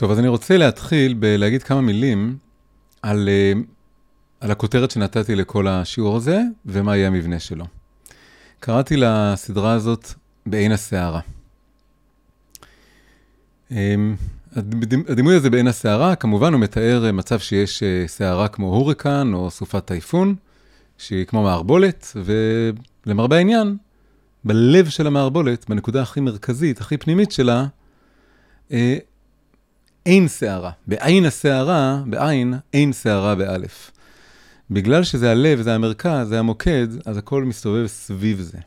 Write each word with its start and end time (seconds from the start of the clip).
טוב, 0.00 0.10
אז 0.10 0.18
אני 0.18 0.28
רוצה 0.28 0.56
להתחיל 0.56 1.14
בלהגיד 1.14 1.62
כמה 1.62 1.80
מילים 1.80 2.36
על, 3.02 3.28
אה, 3.28 3.52
על 4.40 4.50
הכותרת 4.50 4.90
שנתתי 4.90 5.36
לכל 5.36 5.68
השיעור 5.68 6.16
הזה, 6.16 6.42
ומה 6.66 6.96
יהיה 6.96 7.06
המבנה 7.06 7.40
שלו. 7.40 7.64
קראתי 8.60 8.96
לסדרה 8.96 9.72
הזאת 9.72 10.08
בעין 10.46 10.72
הסערה. 10.72 11.20
אמ, 13.70 14.16
הדימוי 15.08 15.36
הזה 15.36 15.50
בעין 15.50 15.66
הסערה, 15.66 16.16
כמובן 16.16 16.52
הוא 16.52 16.60
מתאר 16.60 17.12
מצב 17.12 17.38
שיש 17.38 17.82
אה, 17.82 18.04
סערה 18.06 18.48
כמו 18.48 18.66
הוריקן 18.66 19.30
או 19.34 19.50
סופת 19.50 19.84
טייפון, 19.86 20.34
שהיא 20.98 21.24
כמו 21.24 21.42
מערבולת, 21.42 22.16
ולמרבה 23.06 23.36
העניין, 23.36 23.76
בלב 24.44 24.88
של 24.88 25.06
המערבולת, 25.06 25.68
בנקודה 25.68 26.02
הכי 26.02 26.20
מרכזית, 26.20 26.80
הכי 26.80 26.96
פנימית 26.96 27.32
שלה, 27.32 27.66
אה, 28.72 28.98
אין 30.06 30.28
סערה. 30.28 30.70
בעין 30.86 31.24
הסערה, 31.24 32.02
בעין, 32.06 32.54
אין 32.72 32.92
סערה 32.92 33.34
באלף. 33.34 33.90
בגלל 34.70 35.04
שזה 35.04 35.30
הלב, 35.30 35.62
זה 35.62 35.74
המרכז, 35.74 36.28
זה 36.28 36.38
המוקד, 36.38 36.88
אז 37.04 37.16
הכל 37.16 37.44
מסתובב 37.44 37.86
סביב 37.86 38.40
זה. 38.40 38.58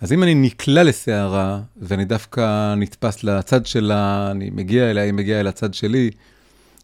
אז 0.00 0.12
אם 0.12 0.22
אני 0.22 0.34
נקלע 0.34 0.82
לסערה, 0.82 1.60
ואני 1.76 2.04
דווקא 2.04 2.74
נתפס 2.74 3.24
לצד 3.24 3.66
שלה, 3.66 4.30
אני 4.30 4.50
מגיע 4.50 4.90
אליה, 4.90 5.04
היא 5.04 5.12
מגיעה 5.12 5.40
אל 5.40 5.46
הצד 5.46 5.74
שלי, 5.74 6.10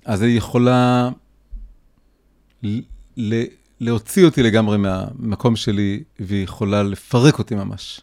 אז 0.05 0.23
היא 0.23 0.39
יכולה 0.39 1.11
ל- 3.17 3.45
להוציא 3.81 4.25
אותי 4.25 4.43
לגמרי 4.43 4.79
מהמקום 4.79 5.57
שלי, 5.57 6.03
והיא 6.21 6.45
יכולה 6.45 6.83
לפרק 6.83 7.39
אותי 7.39 7.55
ממש. 7.55 8.01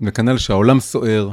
וכנ"ל 0.00 0.38
שהעולם 0.38 0.80
סוער, 0.80 1.30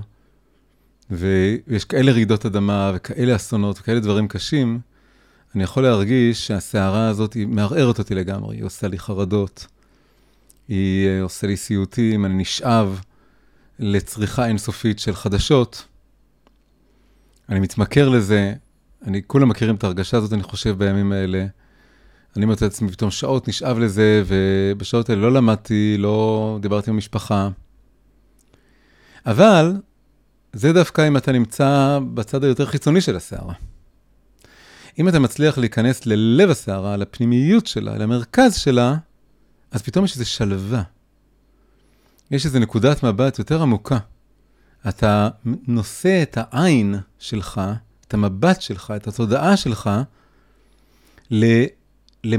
ויש 1.11 1.85
כאלה 1.85 2.11
רעידות 2.11 2.45
אדמה, 2.45 2.91
וכאלה 2.95 3.35
אסונות, 3.35 3.79
וכאלה 3.79 3.99
דברים 3.99 4.27
קשים, 4.27 4.79
אני 5.55 5.63
יכול 5.63 5.83
להרגיש 5.83 6.47
שהסערה 6.47 7.07
הזאת 7.07 7.33
היא 7.33 7.47
מערערת 7.47 7.99
אותי 7.99 8.15
לגמרי, 8.15 8.55
היא 8.55 8.63
עושה 8.63 8.87
לי 8.87 8.99
חרדות, 8.99 9.67
היא 10.67 11.07
אה, 11.07 11.21
עושה 11.21 11.47
לי 11.47 11.57
סיוטים, 11.57 12.25
אני 12.25 12.33
נשאב 12.33 13.01
לצריכה 13.79 14.45
אינסופית 14.47 14.99
של 14.99 15.15
חדשות. 15.15 15.87
אני 17.49 17.59
מתמכר 17.59 18.09
לזה, 18.09 18.53
אני, 19.05 19.21
כולם 19.27 19.49
מכירים 19.49 19.75
את 19.75 19.83
ההרגשה 19.83 20.17
הזאת, 20.17 20.33
אני 20.33 20.43
חושב, 20.43 20.77
בימים 20.77 21.11
האלה. 21.11 21.45
אני 22.37 22.45
מוצא 22.45 22.65
את 22.65 22.71
עצמי 22.71 22.91
פתאום 22.91 23.11
שעות 23.11 23.47
נשאב 23.47 23.79
לזה, 23.79 24.23
ובשעות 24.27 25.09
האלה 25.09 25.21
לא 25.21 25.31
למדתי, 25.33 25.95
לא 25.99 26.57
דיברתי 26.61 26.89
עם 26.89 26.95
המשפחה. 26.95 27.49
אבל 29.25 29.73
זה 30.55 30.73
דווקא 30.73 31.07
אם 31.07 31.17
אתה 31.17 31.31
נמצא 31.31 31.99
בצד 32.13 32.43
היותר 32.43 32.65
חיצוני 32.65 33.01
של 33.01 33.15
הסערה. 33.15 33.53
אם 34.99 35.09
אתה 35.09 35.19
מצליח 35.19 35.57
להיכנס 35.57 36.05
ללב 36.05 36.49
הסערה, 36.49 36.97
לפנימיות 36.97 37.67
שלה, 37.67 37.97
למרכז 37.97 38.55
שלה, 38.55 38.95
אז 39.71 39.81
פתאום 39.81 40.05
יש 40.05 40.13
איזו 40.13 40.29
שלווה. 40.29 40.83
יש 42.31 42.45
איזו 42.45 42.59
נקודת 42.59 43.03
מבט 43.03 43.39
יותר 43.39 43.61
עמוקה. 43.61 43.97
אתה 44.89 45.29
נושא 45.67 46.23
את 46.23 46.37
העין 46.41 46.95
שלך, 47.19 47.61
את 48.07 48.13
המבט 48.13 48.61
שלך, 48.61 48.93
את 48.95 49.07
התודעה 49.07 49.57
שלך, 49.57 49.89
ל, 51.31 51.63
ל, 52.23 52.35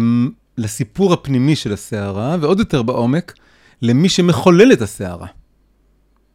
לסיפור 0.59 1.13
הפנימי 1.13 1.57
של 1.57 1.73
הסערה, 1.73 2.37
ועוד 2.41 2.59
יותר 2.59 2.83
בעומק, 2.83 3.35
למי 3.83 4.09
שמחולל 4.09 4.73
את 4.73 4.83
הסערה. 4.83 5.27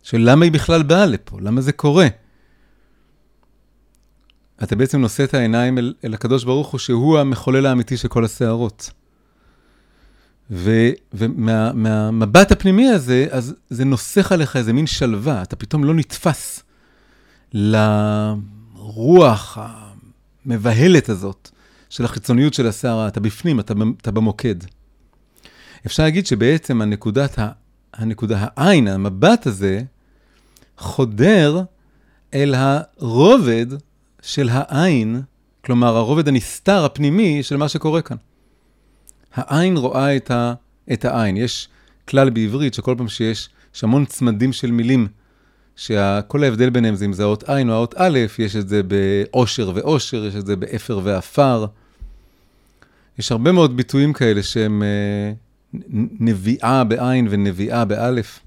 של 0.03 0.17
למה 0.21 0.45
היא 0.45 0.51
בכלל 0.51 0.83
באה 0.83 1.05
לפה, 1.05 1.37
למה 1.41 1.61
זה 1.61 1.71
קורה. 1.71 2.07
אתה 4.63 4.75
בעצם 4.75 5.01
נושא 5.01 5.23
את 5.23 5.33
העיניים 5.33 5.77
אל, 5.77 5.93
אל 6.05 6.13
הקדוש 6.13 6.43
ברוך 6.43 6.67
הוא, 6.67 6.79
שהוא 6.79 7.19
המחולל 7.19 7.65
האמיתי 7.65 7.97
של 7.97 8.07
כל 8.07 8.25
הסערות. 8.25 8.91
ומהמבט 11.13 12.51
מה, 12.51 12.55
הפנימי 12.55 12.89
הזה, 12.89 13.27
אז 13.31 13.55
זה 13.69 13.85
נוסח 13.85 14.31
עליך 14.31 14.55
איזה 14.55 14.73
מין 14.73 14.87
שלווה, 14.87 15.41
אתה 15.41 15.55
פתאום 15.55 15.83
לא 15.83 15.93
נתפס 15.93 16.63
לרוח 17.53 18.37
המבהלת 20.45 21.09
הזאת 21.09 21.49
של 21.89 22.05
החיצוניות 22.05 22.53
של 22.53 22.67
הסערה, 22.67 23.07
אתה 23.07 23.19
בפנים, 23.19 23.59
אתה, 23.59 23.73
אתה 24.01 24.11
במוקד. 24.11 24.55
אפשר 25.85 26.03
להגיד 26.03 26.25
שבעצם 26.25 26.81
הנקודת, 26.81 27.39
הנקודה, 27.93 28.47
העין, 28.55 28.87
המבט 28.87 29.47
הזה, 29.47 29.81
חודר 30.77 31.61
אל 32.33 32.55
הרובד 32.57 33.65
של 34.21 34.49
האין, 34.51 35.21
כלומר, 35.65 35.95
הרובד 35.97 36.27
הנסתר, 36.27 36.85
הפנימי, 36.85 37.43
של 37.43 37.57
מה 37.57 37.69
שקורה 37.69 38.01
כאן. 38.01 38.17
העין 39.33 39.77
רואה 39.77 40.15
את, 40.15 40.31
ה, 40.31 40.53
את 40.93 41.05
האין. 41.05 41.37
יש 41.37 41.69
כלל 42.07 42.29
בעברית 42.29 42.73
שכל 42.73 42.95
פעם 42.97 43.07
שיש, 43.07 43.49
יש 43.75 43.83
המון 43.83 44.05
צמדים 44.05 44.53
של 44.53 44.71
מילים, 44.71 45.07
שכל 45.75 46.43
ההבדל 46.43 46.69
ביניהם 46.69 46.95
זה 46.95 47.05
אם 47.05 47.13
זה 47.13 47.23
האות 47.23 47.49
עין 47.49 47.69
או 47.69 47.73
האות 47.73 47.95
א', 47.97 48.19
יש 48.39 48.55
את 48.55 48.69
זה 48.69 48.81
בעושר 48.83 49.71
ואושר, 49.75 50.25
יש 50.25 50.35
את 50.35 50.45
זה 50.45 50.55
באפר 50.55 50.99
ועפר. 51.03 51.65
יש 53.19 53.31
הרבה 53.31 53.51
מאוד 53.51 53.77
ביטויים 53.77 54.13
כאלה 54.13 54.43
שהם 54.43 54.83
אה, 54.83 55.33
נביאה 56.19 56.83
בעין 56.83 57.27
ונביאה 57.29 57.85
באלף. 57.85 58.39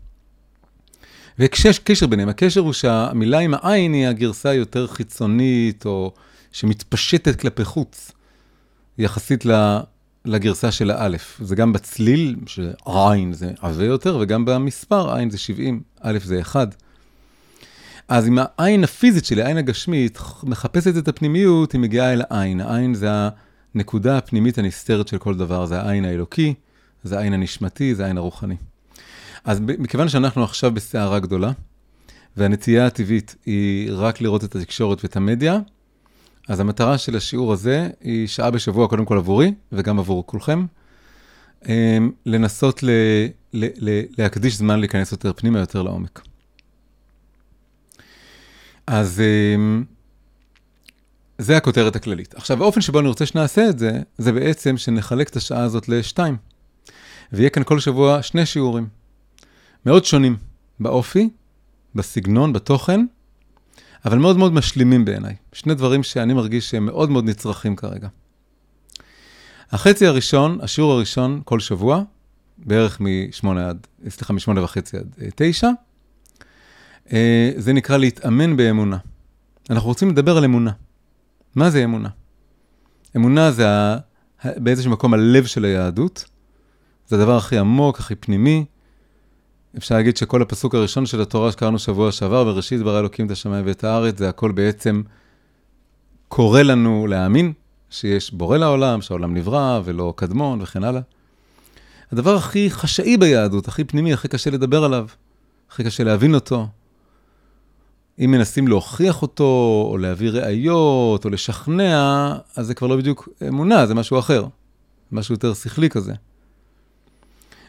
ויש 1.38 1.78
קשר 1.78 2.06
ביניהם, 2.06 2.28
הקשר 2.28 2.60
הוא 2.60 2.72
שהמילה 2.72 3.38
עם 3.38 3.54
העין 3.54 3.92
היא 3.92 4.06
הגרסה 4.06 4.48
היותר 4.48 4.86
חיצונית, 4.86 5.86
או 5.86 6.12
שמתפשטת 6.52 7.40
כלפי 7.40 7.64
חוץ, 7.64 8.12
יחסית 8.98 9.44
לגרסה 10.24 10.72
של 10.72 10.90
האלף. 10.90 11.40
זה 11.44 11.56
גם 11.56 11.72
בצליל, 11.72 12.36
שעין 12.46 13.32
זה 13.32 13.50
עבה 13.60 13.84
יותר, 13.84 14.18
וגם 14.20 14.44
במספר, 14.44 15.14
עין 15.14 15.30
זה 15.30 15.38
70, 15.38 15.82
א' 16.00 16.18
זה 16.24 16.40
1. 16.40 16.74
אז 18.08 18.28
אם 18.28 18.38
העין 18.38 18.84
הפיזית 18.84 19.24
שלי, 19.24 19.42
העין 19.42 19.56
הגשמית, 19.56 20.18
מחפשת 20.42 20.96
את 20.96 21.08
הפנימיות, 21.08 21.72
היא 21.72 21.80
מגיעה 21.80 22.12
אל 22.12 22.22
העין. 22.30 22.60
העין 22.60 22.94
זה 22.94 23.08
הנקודה 23.74 24.18
הפנימית 24.18 24.58
הנסתרת 24.58 25.08
של 25.08 25.18
כל 25.18 25.34
דבר, 25.36 25.66
זה 25.66 25.80
העין 25.80 26.04
האלוקי, 26.04 26.54
זה 27.04 27.18
העין 27.18 27.32
הנשמתי, 27.32 27.94
זה 27.94 28.04
העין 28.04 28.18
הרוחני. 28.18 28.56
אז 29.44 29.60
מכיוון 29.60 30.08
שאנחנו 30.08 30.44
עכשיו 30.44 30.70
בסערה 30.74 31.18
גדולה, 31.18 31.52
והנטייה 32.36 32.86
הטבעית 32.86 33.36
היא 33.46 33.90
רק 33.92 34.20
לראות 34.20 34.44
את 34.44 34.56
התקשורת 34.56 35.04
ואת 35.04 35.16
המדיה, 35.16 35.58
אז 36.48 36.60
המטרה 36.60 36.98
של 36.98 37.16
השיעור 37.16 37.52
הזה 37.52 37.90
היא 38.00 38.26
שעה 38.26 38.50
בשבוע, 38.50 38.88
קודם 38.88 39.04
כל 39.04 39.18
עבורי, 39.18 39.54
וגם 39.72 39.98
עבור 39.98 40.26
כולכם, 40.26 40.66
אמ, 41.68 42.10
לנסות 42.26 42.82
ל, 42.82 42.90
ל, 43.52 43.64
ל, 43.78 44.02
להקדיש 44.18 44.56
זמן 44.56 44.80
להיכנס 44.80 45.12
יותר 45.12 45.32
פנימה, 45.32 45.58
יותר 45.58 45.82
לעומק. 45.82 46.20
אז 48.86 49.20
אמ, 49.20 49.84
זה 51.38 51.56
הכותרת 51.56 51.96
הכללית. 51.96 52.34
עכשיו, 52.34 52.62
האופן 52.62 52.80
שבו 52.80 53.00
אני 53.00 53.08
רוצה 53.08 53.26
שנעשה 53.26 53.68
את 53.68 53.78
זה, 53.78 54.00
זה 54.18 54.32
בעצם 54.32 54.76
שנחלק 54.76 55.28
את 55.28 55.36
השעה 55.36 55.62
הזאת 55.62 55.88
לשתיים. 55.88 56.36
ויהיה 57.32 57.50
כאן 57.50 57.64
כל 57.64 57.80
שבוע 57.80 58.22
שני 58.22 58.46
שיעורים. 58.46 59.03
מאוד 59.86 60.04
שונים 60.04 60.36
באופי, 60.80 61.28
בסגנון, 61.94 62.52
בתוכן, 62.52 63.06
אבל 64.04 64.18
מאוד 64.18 64.36
מאוד 64.36 64.52
משלימים 64.52 65.04
בעיניי. 65.04 65.36
שני 65.52 65.74
דברים 65.74 66.02
שאני 66.02 66.34
מרגיש 66.34 66.70
שהם 66.70 66.86
מאוד 66.86 67.10
מאוד 67.10 67.24
נצרכים 67.24 67.76
כרגע. 67.76 68.08
החצי 69.70 70.06
הראשון, 70.06 70.58
השיעור 70.62 70.92
הראשון 70.92 71.40
כל 71.44 71.60
שבוע, 71.60 72.02
בערך 72.58 73.00
מ-8 73.00 73.48
עד, 73.58 73.86
סליחה, 74.08 74.32
מ-8 74.32 74.60
וחצי 74.60 74.96
עד 74.96 75.14
9, 75.34 75.68
אה, 77.12 77.50
זה 77.56 77.72
נקרא 77.72 77.96
להתאמן 77.96 78.56
באמונה. 78.56 78.96
אנחנו 79.70 79.88
רוצים 79.88 80.10
לדבר 80.10 80.36
על 80.36 80.44
אמונה. 80.44 80.70
מה 81.54 81.70
זה 81.70 81.84
אמונה? 81.84 82.08
אמונה 83.16 83.52
זה 83.52 83.68
ה... 83.68 83.96
באיזשהו 84.44 84.90
מקום 84.90 85.14
הלב 85.14 85.46
של 85.46 85.64
היהדות. 85.64 86.24
זה 87.08 87.16
הדבר 87.16 87.36
הכי 87.36 87.58
עמוק, 87.58 87.98
הכי 87.98 88.14
פנימי. 88.14 88.64
אפשר 89.78 89.94
להגיד 89.94 90.16
שכל 90.16 90.42
הפסוק 90.42 90.74
הראשון 90.74 91.06
של 91.06 91.20
התורה 91.20 91.52
שקראנו 91.52 91.78
שבוע 91.78 92.12
שעבר, 92.12 92.44
בראשית 92.44 92.82
ברא 92.82 93.00
אלוקים 93.00 93.26
את 93.26 93.30
השמיים 93.30 93.66
ואת 93.66 93.84
הארץ, 93.84 94.18
זה 94.18 94.28
הכל 94.28 94.52
בעצם 94.52 95.02
קורא 96.28 96.62
לנו 96.62 97.06
להאמין 97.06 97.52
שיש 97.90 98.32
בורא 98.32 98.58
לעולם, 98.58 99.02
שהעולם 99.02 99.34
נברא 99.34 99.80
ולא 99.84 100.12
קדמון 100.16 100.62
וכן 100.62 100.84
הלאה. 100.84 101.00
הדבר 102.12 102.34
הכי 102.36 102.70
חשאי 102.70 103.16
ביהדות, 103.16 103.68
הכי 103.68 103.84
פנימי, 103.84 104.12
הכי 104.12 104.28
קשה 104.28 104.50
לדבר 104.50 104.84
עליו, 104.84 105.06
הכי 105.70 105.84
קשה 105.84 106.04
להבין 106.04 106.34
אותו. 106.34 106.66
אם 108.18 108.30
מנסים 108.30 108.68
להוכיח 108.68 109.22
אותו, 109.22 109.88
או 109.90 109.98
להביא 109.98 110.30
ראיות, 110.30 111.24
או 111.24 111.30
לשכנע, 111.30 112.32
אז 112.56 112.66
זה 112.66 112.74
כבר 112.74 112.88
לא 112.88 112.96
בדיוק 112.96 113.28
אמונה, 113.48 113.86
זה 113.86 113.94
משהו 113.94 114.18
אחר. 114.18 114.46
משהו 115.12 115.34
יותר 115.34 115.54
שכלי 115.54 115.90
כזה. 115.90 116.12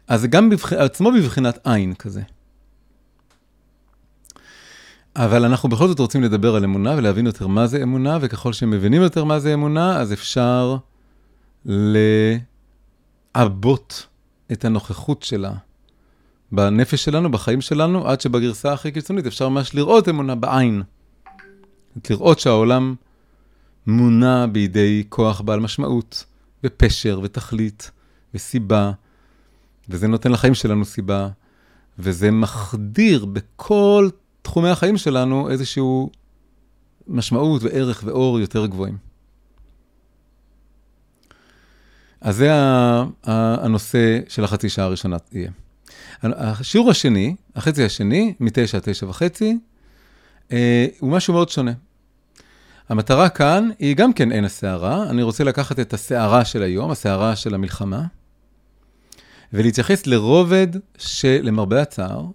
אז 0.08 0.22
זה 0.22 0.28
גם 0.28 0.50
בבח... 0.50 0.74
עצמו 0.74 1.12
בבחינת 1.12 1.68
עין 1.68 1.94
כזה. 1.94 2.22
אבל 5.16 5.46
אנחנו 5.46 5.70
בכל 5.70 5.88
זאת 5.88 6.00
רוצים 6.00 6.24
לדבר 6.24 6.56
על 6.56 6.64
אמונה 6.64 6.96
ולהבין 6.98 7.26
יותר 7.26 7.48
מה 7.48 7.68
זה 7.68 7.84
אמונה, 7.84 8.18
וככל 8.22 8.54
שמבינים 8.54 9.02
יותר 9.02 9.24
מה 9.24 9.40
זה 9.40 9.54
אמונה, 9.54 9.98
אז 9.98 10.14
אפשר 10.14 10.78
לעבות 13.36 14.08
את 14.52 14.66
הנוכחות 14.66 15.24
שלה 15.24 15.54
בנפש 16.52 17.04
שלנו, 17.04 17.32
בחיים 17.32 17.62
שלנו, 17.62 18.08
עד 18.08 18.22
שבגרסה 18.22 18.74
הכי 18.74 18.92
קיצונית 18.92 19.26
אפשר 19.26 19.50
ממש 19.50 19.76
לראות 19.76 20.10
אמונה 20.10 20.36
בעין. 20.36 20.84
לראות 22.10 22.40
שהעולם 22.40 22.96
מונע 23.88 24.46
בידי 24.46 25.04
כוח 25.10 25.42
בעל 25.42 25.60
משמעות, 25.60 26.26
ופשר, 26.64 27.20
ותכלית, 27.24 27.92
וסיבה, 28.34 28.92
וזה 29.90 30.08
נותן 30.08 30.32
לחיים 30.32 30.54
שלנו 30.54 30.86
סיבה, 30.86 31.30
וזה 32.00 32.32
מחדיר 32.32 33.26
בכל 33.26 34.10
תחומי 34.42 34.70
החיים 34.70 34.98
שלנו 34.98 35.50
איזשהו 35.50 36.10
משמעות 37.08 37.64
וערך 37.64 38.04
ואור 38.06 38.40
יותר 38.40 38.66
גבוהים. 38.66 38.98
אז 42.22 42.36
זה 42.36 42.50
הנושא 43.24 44.20
של 44.28 44.44
החצי 44.44 44.70
שעה 44.70 44.86
הראשונה 44.86 45.18
יהיה. 45.32 45.52
השיעור 46.24 46.92
השני, 46.92 47.36
החצי 47.56 47.84
השני, 47.84 48.34
מתשע 48.40 48.80
תשע 48.84 49.06
וחצי, 49.06 49.58
אה, 50.52 50.86
הוא 51.00 51.12
משהו 51.12 51.34
מאוד 51.34 51.50
שונה. 51.50 51.72
המטרה 52.90 53.30
כאן 53.30 53.70
היא 53.80 53.96
גם 53.96 54.14
כן 54.14 54.32
עין 54.32 54.46
הסערה. 54.46 55.10
אני 55.10 55.24
רוצה 55.24 55.44
לקחת 55.44 55.80
את 55.80 55.94
הסערה 55.94 56.46
של 56.46 56.62
היום, 56.62 56.92
הסערה 56.92 57.36
של 57.36 57.56
המלחמה, 57.56 58.04
ולהתייחס 59.54 60.08
לרובד 60.08 60.68
שלמרבה 60.98 61.82
הצער, 61.82 62.26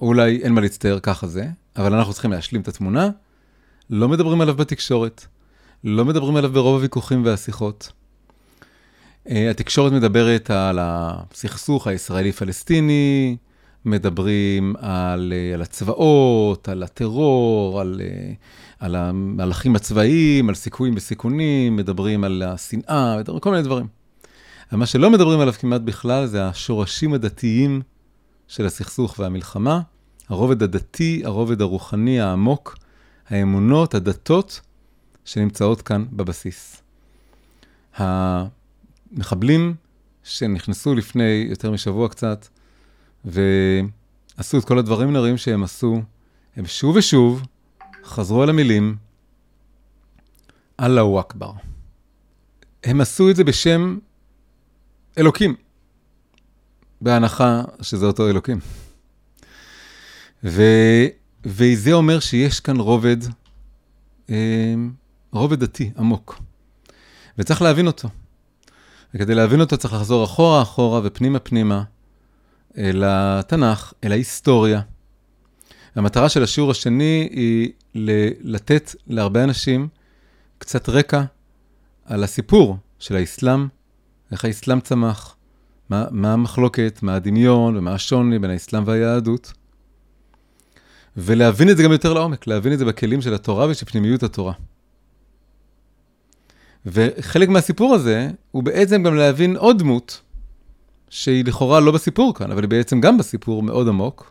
אולי 0.00 0.40
אין 0.42 0.52
מה 0.52 0.60
להצטער, 0.60 0.98
ככה 1.02 1.26
זה, 1.26 1.46
אבל 1.76 1.94
אנחנו 1.94 2.12
צריכים 2.12 2.32
להשלים 2.32 2.62
את 2.62 2.68
התמונה. 2.68 3.10
לא 3.90 4.08
מדברים 4.08 4.40
עליו 4.40 4.54
בתקשורת, 4.54 5.26
לא 5.84 6.04
מדברים 6.04 6.36
עליו 6.36 6.52
ברוב 6.52 6.74
הוויכוחים 6.74 7.24
והשיחות. 7.24 7.92
אה, 9.30 9.50
התקשורת 9.50 9.92
מדברת 9.92 10.50
על 10.50 10.78
הסכסוך 10.80 11.86
הישראלי-פלסטיני, 11.86 13.36
מדברים 13.84 14.74
על, 14.78 15.32
אה, 15.36 15.54
על 15.54 15.62
הצבאות, 15.62 16.68
על 16.68 16.82
הטרור, 16.82 17.80
על, 17.80 18.00
אה, 18.04 18.32
על 18.78 18.96
המהלכים 18.96 19.76
הצבאיים, 19.76 20.48
על 20.48 20.54
סיכויים 20.54 20.94
וסיכונים, 20.96 21.76
מדברים 21.76 22.24
על 22.24 22.42
השנאה, 22.46 23.16
מדברים 23.18 23.40
כל 23.40 23.50
מיני 23.50 23.62
דברים. 23.62 24.01
אבל 24.72 24.78
מה 24.78 24.86
שלא 24.86 25.10
מדברים 25.10 25.40
עליו 25.40 25.52
כמעט 25.52 25.80
בכלל 25.80 26.26
זה 26.26 26.46
השורשים 26.46 27.14
הדתיים 27.14 27.82
של 28.48 28.66
הסכסוך 28.66 29.18
והמלחמה, 29.18 29.80
הרובד 30.28 30.62
הדתי, 30.62 31.22
הרובד 31.24 31.60
הרוחני 31.60 32.20
העמוק, 32.20 32.76
האמונות, 33.28 33.94
הדתות, 33.94 34.60
שנמצאות 35.24 35.82
כאן 35.82 36.04
בבסיס. 36.12 36.82
המחבלים 37.96 39.74
שנכנסו 40.24 40.94
לפני 40.94 41.46
יותר 41.50 41.70
משבוע 41.70 42.08
קצת, 42.08 42.46
ועשו 43.24 44.58
את 44.58 44.64
כל 44.64 44.78
הדברים 44.78 45.08
הנראים 45.08 45.36
שהם 45.36 45.62
עשו, 45.62 46.02
הם 46.56 46.66
שוב 46.66 46.96
ושוב 46.96 47.42
חזרו 48.04 48.42
על 48.42 48.50
המילים, 48.50 48.96
אללהו 50.80 51.20
אכבר. 51.20 51.52
הם 52.84 53.00
עשו 53.00 53.30
את 53.30 53.36
זה 53.36 53.44
בשם 53.44 53.98
אלוקים, 55.18 55.54
בהנחה 57.00 57.62
שזה 57.82 58.06
אותו 58.06 58.28
אלוקים. 58.28 58.58
ו, 60.44 60.62
וזה 61.44 61.92
אומר 61.92 62.20
שיש 62.20 62.60
כאן 62.60 62.76
רובד, 62.80 63.16
אה, 64.30 64.74
רובד 65.32 65.60
דתי 65.60 65.90
עמוק, 65.98 66.40
וצריך 67.38 67.62
להבין 67.62 67.86
אותו. 67.86 68.08
וכדי 69.14 69.34
להבין 69.34 69.60
אותו 69.60 69.76
צריך 69.76 69.94
לחזור 69.94 70.24
אחורה, 70.24 70.62
אחורה 70.62 71.00
ופנימה, 71.04 71.38
פנימה, 71.38 71.82
אל 72.78 73.02
התנ"ך, 73.06 73.92
אל 74.04 74.12
ההיסטוריה. 74.12 74.80
המטרה 75.94 76.28
של 76.28 76.42
השיעור 76.42 76.70
השני 76.70 77.28
היא 77.32 77.72
לתת 78.44 78.94
להרבה 79.06 79.44
אנשים 79.44 79.88
קצת 80.58 80.88
רקע 80.88 81.22
על 82.04 82.24
הסיפור 82.24 82.76
של 82.98 83.16
האסלאם, 83.16 83.68
איך 84.32 84.44
האסלאם 84.44 84.80
צמח, 84.80 85.36
מה, 85.90 86.04
מה 86.10 86.32
המחלוקת, 86.32 86.98
מה 87.02 87.14
הדמיון 87.14 87.76
ומה 87.76 87.94
השוני 87.94 88.38
בין 88.38 88.50
האסלאם 88.50 88.82
והיהדות. 88.86 89.52
ולהבין 91.16 91.70
את 91.70 91.76
זה 91.76 91.82
גם 91.82 91.92
יותר 91.92 92.12
לעומק, 92.12 92.46
להבין 92.46 92.72
את 92.72 92.78
זה 92.78 92.84
בכלים 92.84 93.22
של 93.22 93.34
התורה 93.34 93.66
ושל 93.66 93.86
פנימיות 93.86 94.22
התורה. 94.22 94.52
וחלק 96.86 97.48
מהסיפור 97.48 97.94
הזה 97.94 98.30
הוא 98.50 98.62
בעצם 98.62 99.02
גם 99.02 99.14
להבין 99.14 99.56
עוד 99.56 99.78
דמות, 99.78 100.20
שהיא 101.10 101.44
לכאורה 101.44 101.80
לא 101.80 101.92
בסיפור 101.92 102.34
כאן, 102.34 102.50
אבל 102.50 102.62
היא 102.62 102.68
בעצם 102.68 103.00
גם 103.00 103.18
בסיפור 103.18 103.62
מאוד 103.62 103.88
עמוק, 103.88 104.30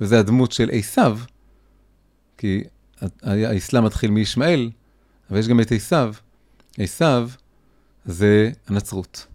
וזה 0.00 0.18
הדמות 0.18 0.52
של 0.52 0.70
עשיו, 0.72 1.18
כי 2.38 2.64
האסלאם 3.22 3.84
מתחיל 3.84 4.10
מישמעאל, 4.10 4.70
אבל 5.30 5.38
יש 5.38 5.48
גם 5.48 5.60
את 5.60 5.72
עשיו. 5.72 6.14
עשיו 6.78 7.28
זה 8.06 8.50
הנצרות. 8.68 9.26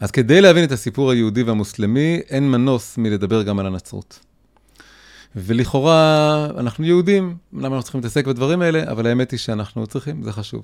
אז 0.00 0.10
כדי 0.10 0.40
להבין 0.40 0.64
את 0.64 0.72
הסיפור 0.72 1.10
היהודי 1.10 1.42
והמוסלמי, 1.42 2.20
אין 2.28 2.50
מנוס 2.50 2.98
מלדבר 2.98 3.42
גם 3.42 3.58
על 3.58 3.66
הנצרות. 3.66 4.20
ולכאורה, 5.36 6.46
אנחנו 6.58 6.84
יהודים, 6.84 7.36
למה 7.52 7.66
אנחנו 7.66 7.82
צריכים 7.82 8.00
להתעסק 8.00 8.26
בדברים 8.26 8.62
האלה? 8.62 8.90
אבל 8.90 9.06
האמת 9.06 9.30
היא 9.30 9.38
שאנחנו 9.38 9.86
צריכים, 9.86 10.22
זה 10.22 10.32
חשוב. 10.32 10.62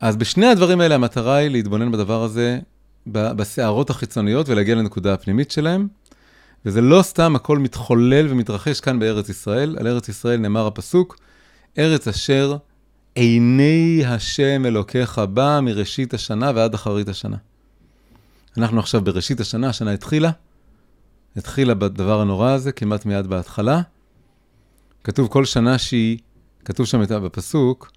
אז 0.00 0.16
בשני 0.16 0.46
הדברים 0.46 0.80
האלה 0.80 0.94
המטרה 0.94 1.36
היא 1.36 1.50
להתבונן 1.50 1.92
בדבר 1.92 2.22
הזה 2.22 2.58
בסערות 3.06 3.90
החיצוניות 3.90 4.48
ולהגיע 4.48 4.74
לנקודה 4.74 5.14
הפנימית 5.14 5.50
שלהם. 5.50 5.88
וזה 6.66 6.80
לא 6.80 7.02
סתם 7.02 7.36
הכל 7.36 7.58
מתחולל 7.58 8.26
ומתרחש 8.30 8.80
כאן 8.80 8.98
בארץ 8.98 9.28
ישראל. 9.28 9.76
על 9.80 9.86
ארץ 9.86 10.08
ישראל 10.08 10.40
נאמר 10.40 10.66
הפסוק, 10.66 11.18
ארץ 11.78 12.08
אשר 12.08 12.56
עיני 13.14 14.02
השם 14.06 14.66
אלוקיך 14.66 15.18
בא 15.18 15.60
מראשית 15.62 16.14
השנה 16.14 16.52
ועד 16.54 16.74
אחרית 16.74 17.08
השנה. 17.08 17.36
אנחנו 18.56 18.80
עכשיו 18.80 19.00
בראשית 19.00 19.40
השנה, 19.40 19.68
השנה 19.68 19.92
התחילה, 19.92 20.30
התחילה 21.36 21.74
בדבר 21.74 22.20
הנורא 22.20 22.50
הזה, 22.50 22.72
כמעט 22.72 23.06
מיד 23.06 23.26
בהתחלה. 23.26 23.80
כתוב 25.04 25.28
כל 25.28 25.44
שנה 25.44 25.78
שהיא, 25.78 26.18
כתוב 26.64 26.86
שם 26.86 27.00
בפסוק, 27.24 27.92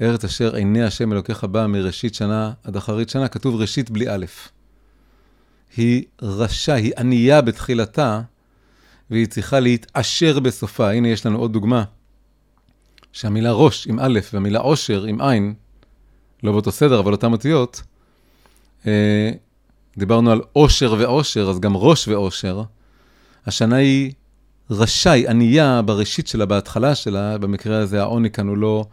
ארץ 0.00 0.24
אשר 0.24 0.54
עיני 0.54 0.82
השם 0.82 1.12
אלוקיך 1.12 1.44
בא 1.44 1.66
מראשית 1.66 2.14
שנה 2.14 2.52
עד 2.64 2.76
אחרית 2.76 3.08
שנה, 3.08 3.28
כתוב 3.28 3.60
ראשית 3.60 3.90
בלי 3.90 4.08
א'. 4.08 4.24
היא 5.76 6.04
רשע, 6.22 6.74
היא 6.74 6.92
ענייה 6.98 7.40
בתחילתה, 7.40 8.20
והיא 9.10 9.26
צריכה 9.26 9.60
להתעשר 9.60 10.40
בסופה. 10.40 10.90
הנה 10.90 11.08
יש 11.08 11.26
לנו 11.26 11.38
עוד 11.38 11.52
דוגמה, 11.52 11.84
שהמילה 13.12 13.52
ראש 13.52 13.86
עם 13.86 13.98
א' 14.00 14.18
והמילה 14.32 14.58
עושר 14.58 15.04
עם 15.04 15.20
עין, 15.20 15.54
לא 16.42 16.52
באותו 16.52 16.72
סדר, 16.72 17.00
אבל 17.00 17.12
אותן 17.12 17.32
אותיות, 17.32 17.82
אה, 18.86 19.30
דיברנו 19.98 20.30
על 20.30 20.40
עושר 20.52 20.94
ועושר, 20.98 21.50
אז 21.50 21.60
גם 21.60 21.76
ראש 21.76 22.08
ועושר. 22.08 22.62
השנה 23.46 23.76
היא 23.76 24.12
רשאי, 24.70 25.28
ענייה 25.28 25.82
בראשית 25.82 26.26
שלה, 26.26 26.46
בהתחלה 26.46 26.94
שלה, 26.94 27.38
במקרה 27.38 27.78
הזה 27.78 28.00
העוני 28.00 28.30
כאן 28.30 28.48
הוא 28.48 28.56
לא, 28.56 28.84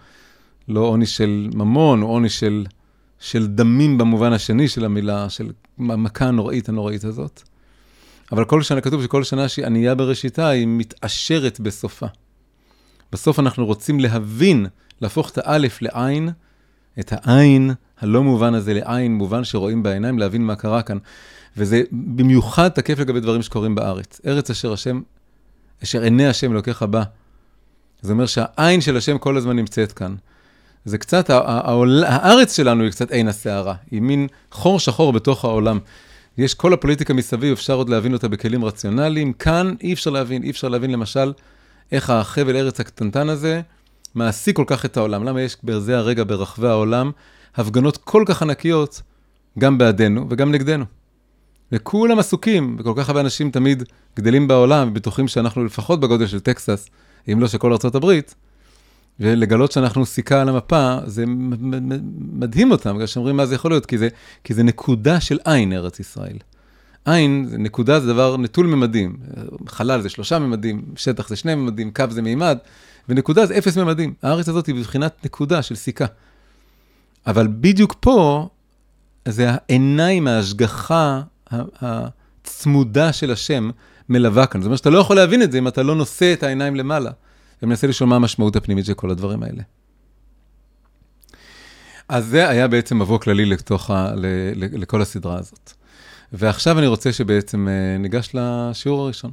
לא 0.67 0.79
עוני 0.79 1.05
של 1.05 1.49
ממון, 1.53 2.01
הוא 2.01 2.11
עוני 2.11 2.29
של, 2.29 2.65
של 3.19 3.47
דמים 3.47 3.97
במובן 3.97 4.33
השני 4.33 4.67
של 4.67 4.85
המילה, 4.85 5.29
של 5.29 5.51
המכה 5.79 6.25
הנוראית 6.25 6.69
הנוראית 6.69 7.03
הזאת. 7.03 7.41
אבל 8.31 8.45
כל 8.45 8.61
שנה, 8.61 8.81
כתוב 8.81 9.03
שכל 9.03 9.23
שנה 9.23 9.47
שהיא 9.47 9.65
ענייה 9.65 9.95
בראשיתה, 9.95 10.47
היא 10.47 10.67
מתעשרת 10.67 11.59
בסופה. 11.59 12.05
בסוף 13.11 13.39
אנחנו 13.39 13.65
רוצים 13.65 13.99
להבין, 13.99 14.65
להפוך 15.01 15.29
את 15.29 15.37
האלף 15.37 15.81
לעין, 15.81 16.29
את 16.99 17.13
העין 17.13 17.71
הלא 18.01 18.23
מובן 18.23 18.53
הזה 18.53 18.73
לעין, 18.73 19.15
מובן 19.15 19.43
שרואים 19.43 19.83
בעיניים, 19.83 20.19
להבין 20.19 20.41
מה 20.41 20.55
קרה 20.55 20.81
כאן. 20.81 20.97
וזה 21.57 21.81
במיוחד 21.91 22.69
תקף 22.69 22.99
לגבי 22.99 23.19
דברים 23.19 23.41
שקורים 23.41 23.75
בארץ. 23.75 24.21
ארץ 24.25 24.49
אשר 24.49 24.73
השם, 24.73 25.01
אשר 25.83 26.01
עיני 26.01 26.27
השם 26.27 26.51
אלוקיך 26.51 26.83
בא. 26.83 27.03
זה 28.01 28.11
אומר 28.11 28.25
שהעין 28.25 28.81
של 28.81 28.97
השם 28.97 29.17
כל 29.17 29.37
הזמן 29.37 29.55
נמצאת 29.55 29.91
כאן. 29.91 30.15
זה 30.85 30.97
קצת, 30.97 31.29
העול, 31.29 32.03
הארץ 32.03 32.55
שלנו 32.55 32.83
היא 32.83 32.91
קצת 32.91 33.11
עין 33.11 33.27
הסערה, 33.27 33.75
היא 33.91 34.01
מין 34.01 34.27
חור 34.51 34.79
שחור 34.79 35.13
בתוך 35.13 35.45
העולם. 35.45 35.79
יש 36.37 36.53
כל 36.53 36.73
הפוליטיקה 36.73 37.13
מסביב, 37.13 37.51
אפשר 37.51 37.73
עוד 37.73 37.89
להבין 37.89 38.13
אותה 38.13 38.27
בכלים 38.27 38.65
רציונליים. 38.65 39.33
כאן 39.33 39.75
אי 39.81 39.93
אפשר 39.93 40.09
להבין, 40.09 40.43
אי 40.43 40.49
אפשר 40.49 40.67
להבין 40.67 40.91
למשל 40.91 41.33
איך 41.91 42.09
החבל 42.09 42.55
ארץ 42.55 42.79
הקטנטן 42.79 43.29
הזה 43.29 43.61
מעסיק 44.15 44.55
כל 44.55 44.63
כך 44.67 44.85
את 44.85 44.97
העולם. 44.97 45.23
למה 45.23 45.41
יש 45.41 45.57
בזה 45.63 45.97
הרגע 45.97 46.23
ברחבי 46.27 46.67
העולם 46.67 47.11
הפגנות 47.55 47.97
כל 47.97 48.23
כך 48.27 48.41
ענקיות, 48.41 49.01
גם 49.59 49.77
בעדנו 49.77 50.25
וגם 50.29 50.51
נגדנו. 50.51 50.85
וכולם 51.71 52.19
עסוקים, 52.19 52.75
וכל 52.79 52.93
כך 52.97 53.09
הרבה 53.09 53.21
אנשים 53.21 53.51
תמיד 53.51 53.83
גדלים 54.15 54.47
בעולם 54.47 54.87
ובטוחים 54.87 55.27
שאנחנו 55.27 55.65
לפחות 55.65 55.99
בגודל 55.99 56.27
של 56.27 56.39
טקסס, 56.39 56.89
אם 57.31 57.39
לא 57.39 57.47
של 57.47 57.57
כל 57.57 57.73
ארה"ב, 57.73 58.19
ולגלות 59.19 59.71
שאנחנו 59.71 60.05
סיכה 60.05 60.41
על 60.41 60.49
המפה, 60.49 60.97
זה 61.05 61.23
מדהים 62.31 62.71
אותם, 62.71 62.95
בגלל 62.95 63.07
שאומרים 63.07 63.37
מה 63.37 63.45
זה 63.45 63.55
יכול 63.55 63.71
להיות, 63.71 63.85
כי 63.85 63.97
זה, 63.97 64.07
כי 64.43 64.53
זה 64.53 64.63
נקודה 64.63 65.19
של 65.19 65.39
עין, 65.45 65.73
ארץ 65.73 65.99
ישראל. 65.99 66.37
עין, 67.07 67.49
נקודה 67.57 67.99
זה 67.99 68.07
דבר 68.07 68.37
נטול 68.37 68.67
ממדים. 68.67 69.17
חלל 69.67 70.01
זה 70.01 70.09
שלושה 70.09 70.39
ממדים, 70.39 70.81
שטח 70.95 71.29
זה 71.29 71.35
שני 71.35 71.55
ממדים, 71.55 71.91
קו 71.91 72.03
זה 72.09 72.21
מימד, 72.21 72.57
ונקודה 73.09 73.45
זה 73.45 73.57
אפס 73.57 73.77
ממדים. 73.77 74.13
הארץ 74.23 74.49
הזאת 74.49 74.67
היא 74.67 74.75
בבחינת 74.75 75.25
נקודה 75.25 75.61
של 75.61 75.75
סיכה. 75.75 76.05
אבל 77.27 77.47
בדיוק 77.59 77.95
פה, 77.99 78.49
זה 79.27 79.49
העיניים, 79.49 80.27
ההשגחה 80.27 81.21
הצמודה 81.51 83.13
של 83.13 83.31
השם 83.31 83.69
מלווה 84.09 84.45
כאן. 84.45 84.61
זאת 84.61 84.65
אומרת 84.65 84.77
שאתה 84.77 84.89
לא 84.89 84.99
יכול 84.99 85.15
להבין 85.15 85.41
את 85.41 85.51
זה 85.51 85.57
אם 85.57 85.67
אתה 85.67 85.83
לא 85.83 85.95
נושא 85.95 86.33
את 86.33 86.43
העיניים 86.43 86.75
למעלה, 86.75 87.11
ומנסה 87.63 87.87
לשאול 87.87 88.09
מה 88.09 88.15
המשמעות 88.15 88.55
הפנימית 88.55 88.85
של 88.85 88.93
כל 88.93 89.11
הדברים 89.11 89.43
האלה. 89.43 89.63
אז 92.09 92.25
זה 92.25 92.49
היה 92.49 92.67
בעצם 92.67 92.99
מבוא 92.99 93.19
כללי 93.19 93.45
לתוך 93.45 93.89
ה, 93.89 94.11
ל, 94.15 94.25
ל, 94.55 94.81
לכל 94.81 95.01
הסדרה 95.01 95.39
הזאת. 95.39 95.76
ועכשיו 96.33 96.79
אני 96.79 96.87
רוצה 96.87 97.13
שבעצם 97.13 97.67
אה, 97.67 97.97
ניגש 97.97 98.29
לשיעור 98.33 99.01
הראשון. 99.01 99.31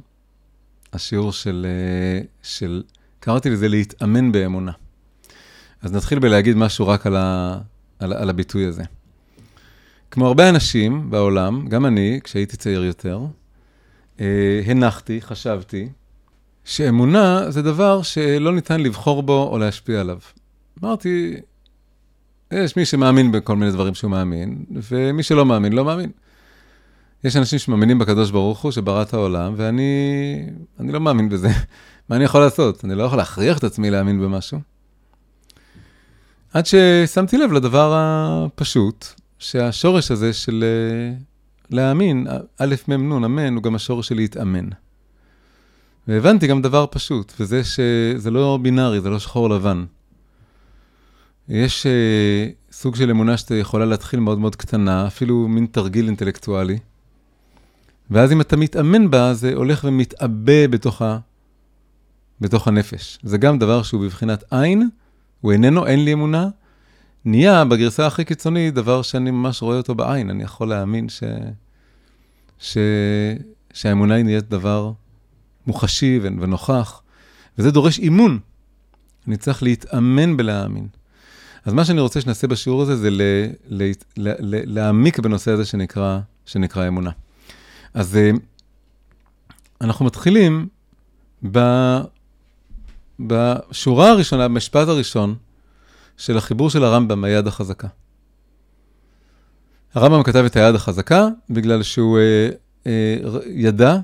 השיעור 0.93 1.31
של, 1.31 1.65
אה, 1.69 2.21
של 2.43 2.83
קראתי 3.19 3.49
לזה 3.49 3.67
להתאמן 3.67 4.31
באמונה. 4.31 4.71
אז 5.81 5.93
נתחיל 5.93 6.19
בלהגיד 6.19 6.57
משהו 6.57 6.87
רק 6.87 7.07
על, 7.07 7.15
ה, 7.15 7.57
על, 7.99 8.13
על 8.13 8.29
הביטוי 8.29 8.65
הזה. 8.65 8.83
כמו 10.11 10.27
הרבה 10.27 10.49
אנשים 10.49 11.09
בעולם, 11.09 11.67
גם 11.67 11.85
אני, 11.85 12.19
כשהייתי 12.23 12.57
צעיר 12.57 12.83
יותר, 12.83 13.19
אה, 14.19 14.61
הנחתי, 14.65 15.21
חשבתי, 15.21 15.89
שאמונה 16.65 17.51
זה 17.51 17.61
דבר 17.61 18.01
שלא 18.01 18.55
ניתן 18.55 18.81
לבחור 18.81 19.23
בו 19.23 19.49
או 19.51 19.57
להשפיע 19.57 20.01
עליו. 20.01 20.17
אמרתי, 20.83 21.35
יש 22.51 22.77
מי 22.77 22.85
שמאמין 22.85 23.31
בכל 23.31 23.55
מיני 23.55 23.71
דברים 23.71 23.93
שהוא 23.93 24.11
מאמין, 24.11 24.65
ומי 24.71 25.23
שלא 25.23 25.45
מאמין, 25.45 25.73
לא 25.73 25.85
מאמין. 25.85 26.11
יש 27.25 27.35
אנשים 27.35 27.59
שמאמינים 27.59 27.99
בקדוש 27.99 28.31
ברוך 28.31 28.61
הוא, 28.61 28.71
שברא 28.71 29.01
את 29.01 29.13
העולם, 29.13 29.53
ואני 29.57 30.51
לא 30.79 30.99
מאמין 30.99 31.29
בזה. 31.29 31.49
מה 32.09 32.15
אני 32.15 32.23
יכול 32.23 32.41
לעשות? 32.41 32.85
אני 32.85 32.95
לא 32.95 33.03
יכול 33.03 33.17
להכריח 33.17 33.57
את 33.57 33.63
עצמי 33.63 33.91
להאמין 33.91 34.21
במשהו. 34.21 34.59
עד 36.53 36.65
ששמתי 36.65 37.37
לב 37.37 37.51
לדבר 37.51 37.93
הפשוט, 37.95 39.05
שהשורש 39.39 40.11
הזה 40.11 40.33
של 40.33 40.63
אה, 40.63 41.17
להאמין, 41.69 42.27
א', 42.59 42.75
מ', 42.87 43.13
נ', 43.13 43.23
אמן, 43.23 43.55
הוא 43.55 43.63
גם 43.63 43.75
השורש 43.75 44.07
של 44.07 44.15
להתאמן. 44.15 44.69
והבנתי 46.07 46.47
גם 46.47 46.61
דבר 46.61 46.85
פשוט, 46.91 47.33
וזה 47.39 47.61
שזה 47.63 48.31
לא 48.31 48.59
בינארי, 48.61 49.01
זה 49.01 49.09
לא 49.09 49.19
שחור 49.19 49.49
לבן. 49.49 49.85
יש 51.49 51.85
uh, 51.85 52.73
סוג 52.73 52.95
של 52.95 53.09
אמונה 53.09 53.37
שאתה 53.37 53.55
יכולה 53.55 53.85
להתחיל 53.85 54.19
מאוד 54.19 54.39
מאוד 54.39 54.55
קטנה, 54.55 55.07
אפילו 55.07 55.47
מין 55.47 55.65
תרגיל 55.71 56.05
אינטלקטואלי, 56.05 56.77
ואז 58.11 58.31
אם 58.31 58.41
אתה 58.41 58.57
מתאמן 58.57 59.11
בה, 59.11 59.33
זה 59.33 59.53
הולך 59.53 59.83
ומתעבה 59.87 60.67
בתוך, 60.67 61.01
ה... 61.01 61.19
בתוך 62.41 62.67
הנפש. 62.67 63.19
זה 63.23 63.37
גם 63.37 63.59
דבר 63.59 63.83
שהוא 63.83 64.01
בבחינת 64.01 64.43
עין, 64.51 64.89
הוא 65.41 65.51
איננו, 65.51 65.87
אין 65.87 66.05
לי 66.05 66.13
אמונה, 66.13 66.49
נהיה 67.25 67.65
בגרסה 67.65 68.07
הכי 68.07 68.25
קיצונית 68.25 68.73
דבר 68.73 69.01
שאני 69.01 69.31
ממש 69.31 69.61
רואה 69.61 69.77
אותו 69.77 69.95
בעין. 69.95 70.29
אני 70.29 70.43
יכול 70.43 70.69
להאמין 70.69 71.09
ש... 71.09 71.23
ש... 72.59 72.77
שהאמונה 73.73 74.13
היא 74.15 74.25
נהיית 74.25 74.49
דבר 74.49 74.91
מוחשי 75.67 76.19
ונוכח, 76.23 77.01
וזה 77.57 77.71
דורש 77.71 77.99
אימון. 77.99 78.39
אני 79.27 79.37
צריך 79.37 79.63
להתאמן 79.63 80.37
בלהאמין. 80.37 80.87
אז 81.65 81.73
מה 81.73 81.85
שאני 81.85 82.01
רוצה 82.01 82.21
שנעשה 82.21 82.47
בשיעור 82.47 82.81
הזה 82.81 82.95
זה 82.95 83.09
ל... 83.09 83.21
ל... 83.69 83.91
ל... 84.17 84.33
להעמיק 84.73 85.19
בנושא 85.19 85.51
הזה 85.51 85.65
שנקרא, 85.65 86.19
שנקרא 86.45 86.87
אמונה. 86.87 87.11
אז 87.95 88.17
אה, 88.17 88.31
אנחנו 89.81 90.05
מתחילים 90.05 90.67
ב... 91.51 91.59
בשורה 93.19 94.09
הראשונה, 94.09 94.47
במשפט 94.47 94.87
הראשון, 94.87 95.35
של 96.17 96.37
החיבור 96.37 96.69
של 96.69 96.83
הרמב"ם, 96.83 97.23
היד 97.23 97.47
החזקה. 97.47 97.87
הרמב"ם 99.93 100.23
כתב 100.23 100.43
את 100.45 100.55
היד 100.55 100.75
החזקה 100.75 101.27
בגלל 101.49 101.83
שהוא 101.83 102.17
אה, 102.17 102.49
אה, 102.87 103.39
ידע 103.45 103.97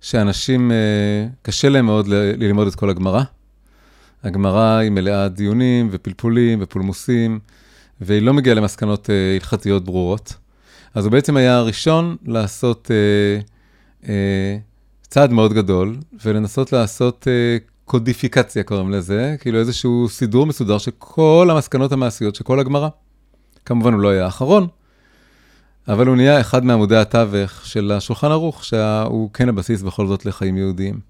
שאנשים, 0.00 0.72
אה, 0.72 1.26
קשה 1.42 1.68
להם 1.68 1.86
מאוד 1.86 2.06
ללמוד 2.08 2.66
את 2.66 2.74
כל 2.74 2.90
הגמרא. 2.90 3.22
הגמרא 4.22 4.76
היא 4.76 4.90
מלאה 4.90 5.28
דיונים 5.28 5.88
ופלפולים 5.90 6.58
ופולמוסים, 6.62 7.38
והיא 8.00 8.22
לא 8.22 8.34
מגיעה 8.34 8.54
למסקנות 8.54 9.10
אה, 9.10 9.34
הלכתיות 9.34 9.84
ברורות. 9.84 10.34
אז 10.96 11.04
הוא 11.04 11.12
בעצם 11.12 11.36
היה 11.36 11.56
הראשון 11.56 12.16
לעשות 12.24 12.90
אה, 12.90 13.40
אה, 14.08 14.58
צעד 15.02 15.32
מאוד 15.32 15.52
גדול, 15.52 15.96
ולנסות 16.24 16.72
לעשות 16.72 17.28
אה, 17.28 17.56
קודיפיקציה 17.84 18.62
קוראים 18.62 18.90
לזה, 18.90 19.36
כאילו 19.40 19.58
איזשהו 19.58 20.08
סידור 20.08 20.46
מסודר 20.46 20.78
של 20.78 20.90
כל 20.98 21.48
המסקנות 21.50 21.92
המעשיות 21.92 22.34
של 22.34 22.44
כל 22.44 22.60
הגמרא. 22.60 22.88
כמובן 23.64 23.92
הוא 23.92 24.00
לא 24.00 24.08
היה 24.08 24.24
האחרון, 24.24 24.66
אבל 25.88 26.06
הוא 26.06 26.16
נהיה 26.16 26.40
אחד 26.40 26.64
מעמודי 26.64 26.96
התווך 26.96 27.66
של 27.66 27.92
השולחן 27.92 28.30
ערוך, 28.30 28.64
שהוא 28.64 29.30
כן 29.32 29.48
הבסיס 29.48 29.82
בכל 29.82 30.06
זאת 30.06 30.26
לחיים 30.26 30.56
יהודיים. 30.56 31.00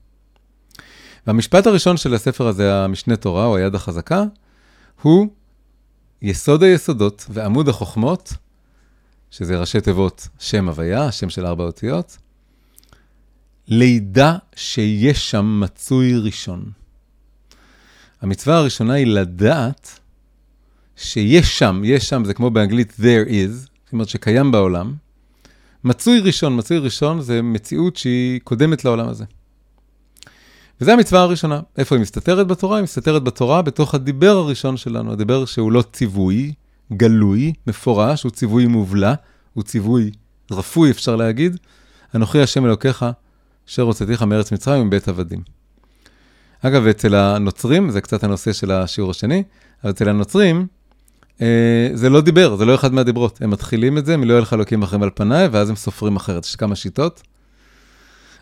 והמשפט 1.26 1.66
הראשון 1.66 1.96
של 1.96 2.14
הספר 2.14 2.46
הזה, 2.46 2.74
המשנה 2.74 3.16
תורה, 3.16 3.46
או 3.46 3.56
היד 3.56 3.74
החזקה, 3.74 4.24
הוא 5.02 5.26
יסוד 6.22 6.62
היסודות 6.62 7.26
ועמוד 7.30 7.68
החוכמות, 7.68 8.32
שזה 9.38 9.58
ראשי 9.58 9.80
תיבות 9.80 10.28
שם 10.38 10.68
הוויה, 10.68 11.12
שם 11.12 11.30
של 11.30 11.46
ארבע 11.46 11.64
אותיות, 11.64 12.18
לידע 13.68 14.36
שיש 14.56 15.30
שם 15.30 15.60
מצוי 15.60 16.18
ראשון. 16.18 16.70
המצווה 18.22 18.56
הראשונה 18.56 18.94
היא 18.94 19.06
לדעת 19.06 20.00
שיש 20.96 21.58
שם, 21.58 21.82
יש 21.84 22.08
שם, 22.08 22.24
זה 22.24 22.34
כמו 22.34 22.50
באנגלית 22.50 22.92
there 22.98 23.28
is, 23.28 23.52
זאת 23.52 23.92
אומרת 23.92 24.08
שקיים 24.08 24.52
בעולם. 24.52 24.94
מצוי 25.84 26.20
ראשון, 26.20 26.56
מצוי 26.58 26.78
ראשון 26.78 27.20
זה 27.20 27.42
מציאות 27.42 27.96
שהיא 27.96 28.40
קודמת 28.44 28.84
לעולם 28.84 29.08
הזה. 29.08 29.24
וזו 30.80 30.92
המצווה 30.92 31.20
הראשונה. 31.20 31.60
איפה 31.78 31.94
היא 31.94 32.02
מסתתרת 32.02 32.46
בתורה? 32.46 32.76
היא 32.76 32.84
מסתתרת 32.84 33.22
בתורה 33.24 33.62
בתוך 33.62 33.94
הדיבר 33.94 34.36
הראשון 34.36 34.76
שלנו, 34.76 35.12
הדיבר 35.12 35.44
שהוא 35.44 35.72
לא 35.72 35.82
ציווי, 35.92 36.52
גלוי, 36.92 37.52
מפורש, 37.66 38.22
הוא 38.22 38.30
ציווי 38.30 38.66
מובלע, 38.66 39.14
הוא 39.54 39.64
ציווי 39.64 40.10
רפוי, 40.50 40.90
אפשר 40.90 41.16
להגיד. 41.16 41.56
אנוכי 42.14 42.40
השם 42.40 42.66
אלוקיך 42.66 43.04
אשר 43.68 43.82
הוצאתיך 43.82 44.22
מארץ 44.22 44.52
מצרים 44.52 44.86
מבית 44.86 45.08
עבדים. 45.08 45.42
אגב, 46.62 46.86
אצל 46.86 47.14
הנוצרים, 47.14 47.90
זה 47.90 48.00
קצת 48.00 48.24
הנושא 48.24 48.52
של 48.52 48.70
השיעור 48.70 49.10
השני, 49.10 49.42
אבל 49.82 49.90
אצל 49.90 50.08
הנוצרים, 50.08 50.66
אה, 51.42 51.90
זה 51.94 52.10
לא 52.10 52.20
דיבר, 52.20 52.56
זה 52.56 52.64
לא 52.64 52.74
אחד 52.74 52.94
מהדיברות. 52.94 53.42
הם 53.42 53.50
מתחילים 53.50 53.98
את 53.98 54.06
זה, 54.06 54.16
מלא 54.16 54.32
יהיה 54.32 54.40
לך 54.40 54.52
אלוקים 54.52 54.82
אחרים 54.82 55.02
על 55.02 55.10
פניי, 55.14 55.46
ואז 55.46 55.70
הם 55.70 55.76
סופרים 55.76 56.16
אחרת. 56.16 56.44
יש 56.44 56.56
כמה 56.56 56.76
שיטות. 56.76 57.22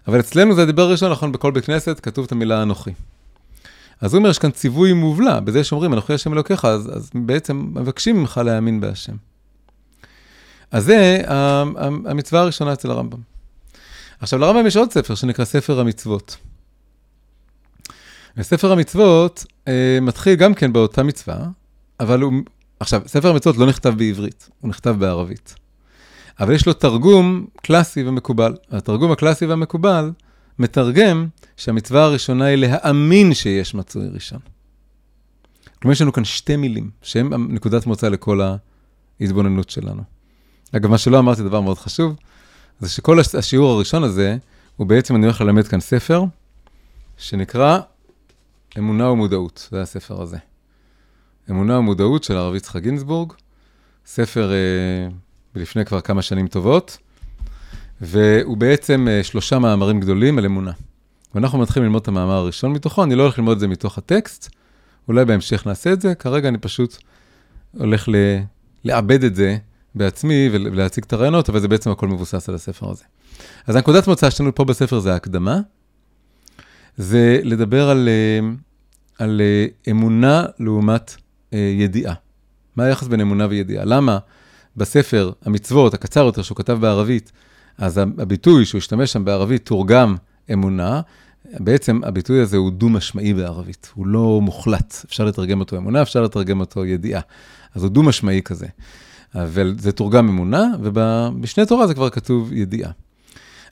אבל 0.09 0.21
אצלנו 0.21 0.55
זה 0.55 0.63
הדיבר 0.63 0.83
הראשון, 0.83 1.13
נכון, 1.13 1.33
בכל 1.33 1.51
בית 1.51 1.65
כנסת 1.65 2.01
כתוב 2.03 2.25
את 2.25 2.33
המילה 2.33 2.63
אנוכי. 2.63 2.91
אז 4.01 4.15
הוא 4.15 4.19
אומר, 4.19 4.31
יש 4.31 4.39
כאן 4.39 4.51
ציווי 4.51 4.93
מובלע, 4.93 5.41
בזה 5.41 5.65
שאומרים, 5.65 5.93
אנוכי 5.93 6.13
השם 6.13 6.33
אלוקיך, 6.33 6.65
אז, 6.65 6.97
אז 6.97 7.11
בעצם 7.15 7.71
מבקשים 7.75 8.17
ממך 8.17 8.41
להאמין 8.45 8.81
בהשם. 8.81 9.17
אז 10.71 10.85
זה 10.85 11.23
המצווה 12.07 12.41
הראשונה 12.41 12.73
אצל 12.73 12.91
הרמב"ם. 12.91 13.19
עכשיו, 14.21 14.39
לרמב"ם 14.39 14.67
יש 14.67 14.77
עוד 14.77 14.93
ספר 14.93 15.15
שנקרא 15.15 15.45
ספר 15.45 15.81
המצוות. 15.81 16.37
וספר 18.37 18.73
המצוות 18.73 19.45
אה, 19.69 19.99
מתחיל 20.03 20.35
גם 20.35 20.55
כן 20.55 20.73
באותה 20.73 21.03
מצווה, 21.03 21.37
אבל 22.01 22.21
הוא... 22.21 22.33
עכשיו, 22.81 23.03
ספר 23.07 23.31
המצוות 23.31 23.57
לא 23.57 23.67
נכתב 23.67 23.95
בעברית, 23.97 24.49
הוא 24.61 24.69
נכתב 24.69 24.97
בערבית. 24.99 25.55
אבל 26.41 26.55
יש 26.55 26.67
לו 26.67 26.73
תרגום 26.73 27.47
קלאסי 27.57 28.05
ומקובל. 28.05 28.55
התרגום 28.71 29.13
הקלאסי 29.13 29.47
והמקובל 29.47 30.11
מתרגם 30.59 31.27
שהמצווה 31.57 32.05
הראשונה 32.05 32.45
היא 32.45 32.57
להאמין 32.57 33.35
שיש 33.35 33.75
מצוי 33.75 34.09
ראשון. 34.09 34.41
כלומר, 35.83 35.93
יש 35.93 36.03
לנו 36.03 36.13
כאן 36.13 36.25
שתי 36.25 36.57
מילים, 36.57 36.91
שהן 37.03 37.31
נקודת 37.49 37.87
מוצא 37.87 38.09
לכל 38.09 38.41
ההתבוננות 39.21 39.71
שלנו. 39.71 40.03
אגב, 40.77 40.91
מה 40.91 40.99
שלא 40.99 41.19
אמרתי, 41.19 41.43
דבר 41.43 41.61
מאוד 41.61 41.79
חשוב, 41.79 42.17
זה 42.81 42.89
שכל 42.89 43.19
השיעור 43.39 43.73
הראשון 43.73 44.05
הזה, 44.05 44.37
הוא 44.77 44.87
בעצם, 44.87 45.17
אני 45.17 45.25
הולך 45.25 45.41
ללמד 45.41 45.69
כאן 45.69 45.81
ספר, 45.81 46.25
שנקרא 47.17 47.79
אמונה 48.79 49.11
ומודעות, 49.11 49.69
זה 49.71 49.83
הספר 49.83 50.23
הזה. 50.23 50.39
אמונה 51.51 51.79
ומודעות 51.79 52.25
של 52.25 52.37
הרב 52.37 52.55
יצחק 52.55 52.83
גינזבורג, 52.83 53.33
ספר 54.07 54.53
אה, 54.53 55.09
לפני 55.55 55.85
כבר 55.85 56.01
כמה 56.01 56.23
שנים 56.23 56.49
טובות, 56.49 56.99
והוא 58.01 58.57
בעצם 58.57 59.09
אה, 59.11 59.23
שלושה 59.23 59.59
מאמרים 59.59 60.01
גדולים 60.01 60.39
על 60.39 60.45
אמונה. 60.45 60.73
ואנחנו 61.35 61.59
מתחילים 61.59 61.85
ללמוד 61.85 62.03
את 62.03 62.09
המאמר 62.09 62.33
הראשון 62.33 62.73
מתוכו, 62.73 63.05
אני 63.05 63.15
לא 63.15 63.23
הולך 63.23 63.39
ללמוד 63.39 63.53
את 63.53 63.61
זה 63.61 63.69
מתוך 63.69 63.99
הטקסט, 63.99 64.51
אולי 65.09 65.25
בהמשך 65.25 65.67
נעשה 65.67 65.93
את 65.93 66.01
זה, 66.01 66.15
כרגע 66.15 66.49
אני 66.49 66.59
פשוט 66.59 66.97
הולך 67.79 68.09
ל... 68.09 68.15
לעבד 68.85 69.25
את 69.25 69.35
זה 69.35 69.57
בעצמי 69.95 70.49
ולהציג 70.53 71.05
את 71.05 71.13
הרעיונות, 71.13 71.49
אבל 71.49 71.61
זה 71.61 71.69
בעצם 71.69 71.91
הכל 71.91 72.09
מבוסס 72.09 72.49
על 72.49 72.55
הספר 72.55 72.91
הזה. 72.91 73.05
אז 73.67 73.77
הנקודת 73.77 74.09
מוצא 74.09 74.31
שלנו 74.31 74.55
פה 74.55 74.65
בספר 74.65 74.99
זה 74.99 75.13
ההקדמה, 75.13 75.61
זה 76.97 77.41
לדבר 77.43 77.91
על, 77.91 78.09
אה, 78.09 78.49
על 79.19 79.41
אה, 79.41 79.67
אמונה 79.91 80.45
לעומת 80.59 81.17
ידיעה. 81.53 82.15
מה 82.77 82.85
היחס 82.85 83.07
בין 83.07 83.21
אמונה 83.21 83.47
וידיעה? 83.51 83.85
למה 83.85 84.19
בספר 84.77 85.33
המצוות, 85.43 85.95
הקצר 85.95 86.25
יותר, 86.25 86.43
שהוא 86.43 86.57
כתב 86.57 86.79
בערבית, 86.81 87.33
אז 87.79 87.99
הביטוי 87.99 88.65
שהוא 88.65 88.79
השתמש 88.79 89.13
שם 89.13 89.25
בערבית 89.25 89.67
תורגם 89.67 90.17
אמונה, 90.53 91.01
בעצם 91.59 92.01
הביטוי 92.05 92.41
הזה 92.41 92.57
הוא 92.57 92.71
דו-משמעי 92.71 93.35
בערבית, 93.35 93.91
הוא 93.95 94.07
לא 94.07 94.41
מוחלט. 94.43 94.95
אפשר 95.07 95.25
לתרגם 95.25 95.61
אותו 95.61 95.77
אמונה, 95.77 96.03
אפשר 96.03 96.23
לתרגם 96.23 96.61
אותו 96.61 96.85
ידיעה. 96.85 97.21
אז 97.75 97.83
הוא 97.83 97.91
דו-משמעי 97.91 98.43
כזה. 98.43 98.67
אבל 99.35 99.75
זה 99.79 99.93
תורגם 99.93 100.29
אמונה, 100.29 100.67
ובמשנה 100.83 101.67
תורה 101.67 101.87
זה 101.87 101.95
כבר 101.95 102.11
כתוב 102.11 102.53
ידיעה. 102.53 102.91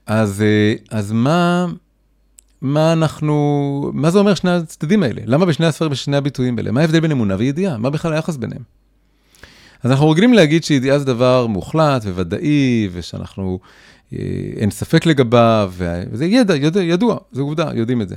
אז, 0.06 0.44
אז 0.90 1.12
מה, 1.12 1.66
מה 2.60 2.92
אנחנו, 2.92 3.90
מה 3.94 4.10
זה 4.10 4.18
אומר 4.18 4.34
שני 4.34 4.50
הצדדים 4.50 5.02
האלה? 5.02 5.22
למה 5.24 5.46
בשני 5.46 5.66
הספרים, 5.66 5.90
בשני 5.90 6.16
הביטויים 6.16 6.58
האלה? 6.58 6.70
מה 6.70 6.80
ההבדל 6.80 7.00
בין 7.00 7.10
אמונה 7.10 7.36
וידיעה? 7.38 7.78
מה 7.78 7.90
בכלל 7.90 8.12
היחס 8.12 8.36
ביניהם? 8.36 8.62
אז 9.82 9.90
אנחנו 9.90 10.10
רגילים 10.10 10.34
להגיד 10.34 10.64
שידיעה 10.64 10.98
זה 10.98 11.04
דבר 11.04 11.46
מוחלט 11.46 12.04
וודאי, 12.04 12.88
ושאנחנו, 12.92 13.58
אה, 13.62 13.68
אין 14.56 14.70
ספק 14.70 15.06
לגביו, 15.06 15.72
וזה 15.76 16.24
ידע, 16.24 16.56
ידע, 16.56 16.82
ידוע, 16.82 17.16
זה 17.32 17.40
עובדה, 17.40 17.70
יודעים 17.74 18.02
את 18.02 18.08
זה. 18.08 18.16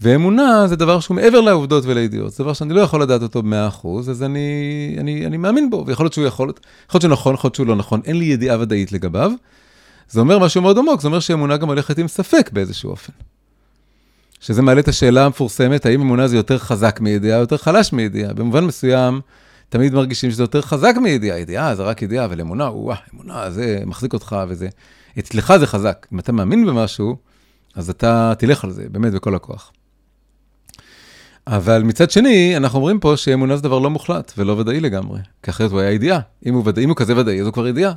ואמונה 0.00 0.66
זה 0.66 0.76
דבר 0.76 1.00
שהוא 1.00 1.14
מעבר 1.14 1.40
לעובדות 1.40 1.84
ולידיעות, 1.86 2.32
זה 2.32 2.44
דבר 2.44 2.52
שאני 2.52 2.74
לא 2.74 2.80
יכול 2.80 3.02
לדעת 3.02 3.22
אותו 3.22 3.42
ב-100%, 3.42 3.88
אז 4.10 4.22
אני, 4.22 4.96
אני, 4.98 5.26
אני 5.26 5.36
מאמין 5.36 5.70
בו, 5.70 5.84
ויכול 5.86 6.04
להיות 6.04 6.12
שהוא 6.12 6.26
יכול, 6.26 6.48
יכול 6.88 6.98
להיות 6.98 7.02
שהוא 7.02 7.12
נכון, 7.12 7.34
יכול 7.34 7.48
להיות 7.48 7.54
שהוא 7.54 7.66
לא 7.66 7.76
נכון, 7.76 8.00
אין 8.04 8.18
לי 8.18 8.24
ידיעה 8.24 8.60
ודאית 8.60 8.92
לגביו. 8.92 9.32
זה 10.10 10.20
אומר 10.20 10.38
משהו 10.38 10.62
מאוד 10.62 10.78
עמוק, 10.78 11.00
זה 11.00 11.08
אומר 11.08 11.20
שאמונה 11.20 11.56
גם 11.56 11.68
הולכת 11.68 11.98
עם 11.98 12.08
ספק 12.08 12.50
באיזשהו 12.52 12.90
אופן. 12.90 13.12
שזה 14.40 14.62
מעלה 14.62 14.80
את 14.80 14.88
השאלה 14.88 15.24
המפורסמת, 15.24 15.86
האם 15.86 16.00
אמונה 16.00 16.28
זה 16.28 16.36
יותר 16.36 16.58
חזק 16.58 17.00
מידיעה 17.00 17.36
או 17.36 17.40
יותר 17.40 17.56
חלש 17.56 17.92
מידיעה. 17.92 18.32
במובן 18.32 18.64
מסוים, 18.64 19.20
תמיד 19.68 19.94
מרגישים 19.94 20.30
שזה 20.30 20.42
יותר 20.42 20.62
חזק 20.62 20.94
מידיעה. 21.02 21.38
ידיעה 21.38 21.74
זה 21.74 21.82
רק 21.82 22.02
ידיעה, 22.02 22.24
אבל 22.24 22.40
אמונה, 22.40 22.64
וואה, 22.70 22.96
אמונה 23.14 23.50
זה 23.50 23.78
מחזיק 23.86 24.14
אותך 24.14 24.36
וזה... 24.48 24.68
אצלך 25.18 25.52
זה 25.60 25.66
חזק. 25.66 26.06
אם 26.12 26.18
אתה 26.18 26.32
מאמין 26.32 26.66
במשהו, 26.66 27.16
אז 27.74 27.90
אתה 27.90 28.32
תלך 28.38 28.64
על 28.64 28.70
זה, 28.70 28.84
באמת, 28.90 29.12
בכל 29.12 29.34
הכוח. 29.34 29.72
אבל 31.46 31.82
מצד 31.82 32.10
שני, 32.10 32.56
אנחנו 32.56 32.78
אומרים 32.78 33.00
פה 33.00 33.16
שאמונה 33.16 33.56
זה 33.56 33.62
דבר 33.62 33.78
לא 33.78 33.90
מוחלט 33.90 34.32
ולא 34.38 34.52
ודאי 34.52 34.80
לגמרי, 34.80 35.20
כי 35.42 35.50
אחרת 35.50 35.70
הוא 35.70 35.80
היה 35.80 35.90
ידיעה. 35.90 36.20
אם 36.46 36.54
הוא, 36.54 36.62
ודא, 36.66 36.82
אם 36.82 36.88
הוא 36.88 36.96
כזה 36.96 37.16
ודאי, 37.16 37.40
אז 37.40 37.46
הוא 37.46 37.54
כבר 37.54 37.68
ידיעה. 37.68 37.92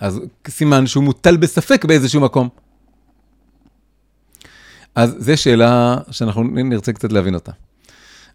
אז 0.00 0.20
סימן 0.48 0.86
שהוא 0.86 1.04
מוטל 1.04 1.36
בספק 1.36 1.84
באיזשהו 1.84 2.20
מקום. 2.20 2.48
אז 4.94 5.16
זו 5.18 5.36
שאלה 5.36 5.96
שאנחנו 6.10 6.42
נרצה 6.42 6.92
קצת 6.92 7.12
להבין 7.12 7.34
אותה. 7.34 7.52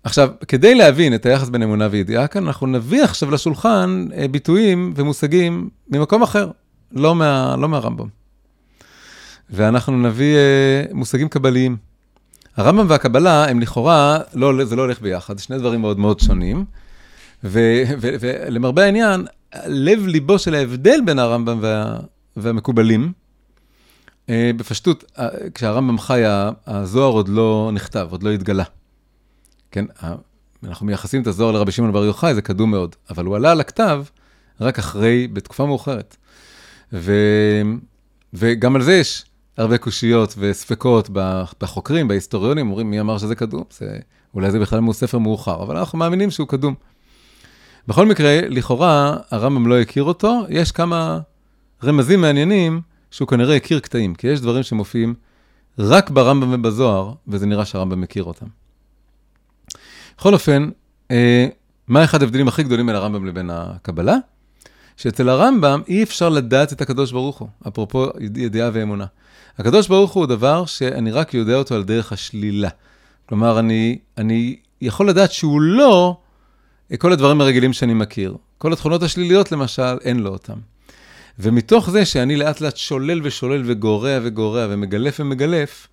עכשיו, 0.04 0.30
כדי 0.48 0.76
להבין 0.76 1.16
את 1.16 1.26
היחס 1.26 1.50
בין 1.50 1.64
אמונה 1.64 1.88
וידיעה 1.92 2.28
כאן, 2.28 2.48
אנחנו 2.48 2.68
נביא 2.68 3.04
עכשיו 3.04 3.32
לשולחן 3.32 4.08
אה, 4.18 4.28
ביטויים 4.28 4.94
ומושגים 4.96 5.70
ממקום 5.90 6.24
אחר, 6.24 6.52
לא, 6.94 7.16
מה, 7.16 7.56
לא 7.60 7.70
מהרמב"ם. 7.70 8.08
ואנחנו 9.50 9.98
נביא 10.02 10.36
אה, 10.36 10.84
מושגים 10.94 11.30
קבליים. 11.30 11.78
הרמב"ם 12.58 12.86
והקבלה 12.90 13.50
הם 13.50 13.60
לכאורה, 13.60 14.20
לא, 14.34 14.66
זה 14.66 14.76
לא 14.76 14.82
הולך 14.82 15.02
ביחד, 15.02 15.38
זה 15.38 15.44
שני 15.44 15.58
דברים 15.58 15.82
מאוד 15.82 16.00
מאוד 16.00 16.20
שונים. 16.20 16.66
ולמרבה 17.44 18.84
העניין, 18.84 19.26
לב 19.66 20.08
ליבו 20.08 20.40
של 20.40 20.56
ההבדל 20.56 21.00
בין 21.06 21.20
הרמב"ם 21.20 21.60
וה, 21.62 22.00
והמקובלים, 22.38 23.12
אה, 24.30 24.52
בפשטות, 24.58 25.04
אה, 25.20 25.28
כשהרמב"ם 25.54 25.98
חי, 25.98 26.22
הזוהר 26.68 27.12
עוד 27.12 27.30
לא 27.30 27.72
נכתב, 27.74 28.08
עוד 28.12 28.24
לא 28.24 28.32
התגלה. 28.32 28.64
כן, 29.72 29.86
אנחנו 30.64 30.86
מייחסים 30.86 31.22
את 31.22 31.28
הזוהר 31.28 31.52
לרבי 31.52 31.72
שמעון 31.72 31.92
בר 31.92 32.06
יוחאי, 32.06 32.36
זה 32.36 32.42
קדום 32.42 32.72
מאוד, 32.72 32.96
אבל 33.10 33.26
הוא 33.26 33.36
עלה 33.36 33.52
על 33.52 33.60
הכתב 33.60 34.04
רק 34.62 34.80
אחרי, 34.80 35.28
בתקופה 35.28 35.66
מאוחרת. 35.66 36.18
ו... 36.94 37.14
וגם 38.34 38.76
על 38.76 38.82
זה 38.82 38.94
יש 38.94 39.26
הרבה 39.58 39.78
קושיות 39.78 40.36
וספקות 40.38 41.10
בחוקרים, 41.62 42.08
בהיסטוריונים, 42.08 42.68
אומרים 42.68 42.92
מי 42.92 43.00
אמר 43.00 43.18
שזה 43.18 43.36
קדום, 43.36 43.64
זה... 43.72 44.00
אולי 44.34 44.52
זה 44.52 44.60
בכלל 44.60 44.94
ספר 44.94 45.18
מאוחר, 45.18 45.64
אבל 45.64 45.78
אנחנו 45.78 45.98
מאמינים 45.98 46.32
שהוא 46.32 46.48
קדום. 46.48 46.76
בכל 47.88 48.06
מקרה, 48.06 48.40
לכאורה, 48.50 49.18
הרמב"ם 49.32 49.68
לא 49.68 49.80
הכיר 49.80 50.04
אותו, 50.04 50.42
יש 50.50 50.72
כמה 50.72 51.20
רמזים 51.84 52.22
מעניינים 52.22 52.82
שהוא 53.12 53.28
כנראה 53.28 53.56
הכיר 53.56 53.80
קטעים, 53.80 54.16
כי 54.16 54.28
יש 54.28 54.42
דברים 54.42 54.64
שמופיעים 54.64 55.14
רק 55.80 56.10
ברמב"ם 56.10 56.54
ובזוהר, 56.54 57.14
וזה 57.28 57.46
נראה 57.46 57.66
שהרמב"ם 57.66 58.02
מכיר 58.02 58.24
אותם. 58.24 58.46
בכל 60.18 60.34
אופן, 60.34 60.70
אה, 61.12 61.48
מה 61.88 62.04
אחד 62.04 62.22
ההבדלים 62.22 62.48
הכי 62.48 62.64
גדולים 62.64 62.86
בין 62.86 62.96
הרמב"ם 62.96 63.26
לבין 63.26 63.50
הקבלה? 63.50 64.16
שאצל 64.98 65.30
הרמב"ם 65.30 65.82
אי 65.88 66.04
אפשר 66.04 66.30
לדעת 66.30 66.74
את 66.74 66.82
הקדוש 66.82 67.12
ברוך 67.12 67.38
הוא, 67.38 67.48
אפרופו 67.68 68.08
ידיעה 68.36 68.70
ואמונה. 68.74 69.06
הקדוש 69.58 69.88
ברוך 69.88 70.12
הוא 70.12 70.26
דבר 70.26 70.66
שאני 70.66 71.12
רק 71.12 71.34
יודע 71.34 71.56
אותו 71.56 71.76
על 71.76 71.84
דרך 71.84 72.12
השלילה. 72.12 72.70
כלומר, 73.30 73.60
אני, 73.60 73.98
אני 74.18 74.56
יכול 74.82 75.10
לדעת 75.10 75.32
שהוא 75.32 75.62
לא 75.62 76.18
כל 76.98 77.14
הדברים 77.14 77.42
הרגילים 77.42 77.74
שאני 77.74 77.94
מכיר. 77.94 78.36
כל 78.58 78.74
התכונות 78.74 79.04
השליליות, 79.04 79.52
למשל, 79.52 79.98
אין 80.02 80.20
לו 80.20 80.30
אותם. 80.30 80.58
ומתוך 81.40 81.90
זה 81.90 82.06
שאני 82.06 82.36
לאט 82.36 82.62
לאט 82.62 82.78
שולל 82.78 83.22
ושולל 83.24 83.62
וגורע 83.66 84.20
וגורע 84.24 84.68
ומגלף 84.70 85.20
ומגלף, 85.20 85.88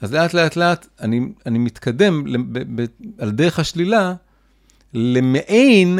אז 0.00 0.12
לאט 0.14 0.34
לאט 0.34 0.56
לאט 0.56 0.86
אני, 1.00 1.20
אני 1.46 1.58
מתקדם 1.58 2.24
על 3.18 3.30
דרך 3.30 3.58
השלילה 3.58 4.14
למעין 4.94 5.98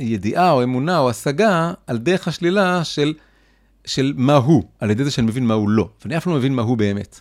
ידיעה 0.00 0.50
או 0.50 0.62
אמונה 0.62 0.98
או 0.98 1.10
השגה 1.10 1.72
על 1.86 1.98
דרך 1.98 2.28
השלילה 2.28 2.84
של, 2.84 3.14
של 3.84 4.12
מה 4.16 4.36
הוא, 4.36 4.64
על 4.80 4.90
ידי 4.90 5.04
זה 5.04 5.10
שאני 5.10 5.26
מבין 5.26 5.46
מה 5.46 5.54
הוא 5.54 5.68
לא. 5.68 5.88
ואני 6.02 6.16
אף 6.16 6.26
לא 6.26 6.34
מבין 6.34 6.54
מה 6.54 6.62
הוא 6.62 6.78
באמת. 6.78 7.20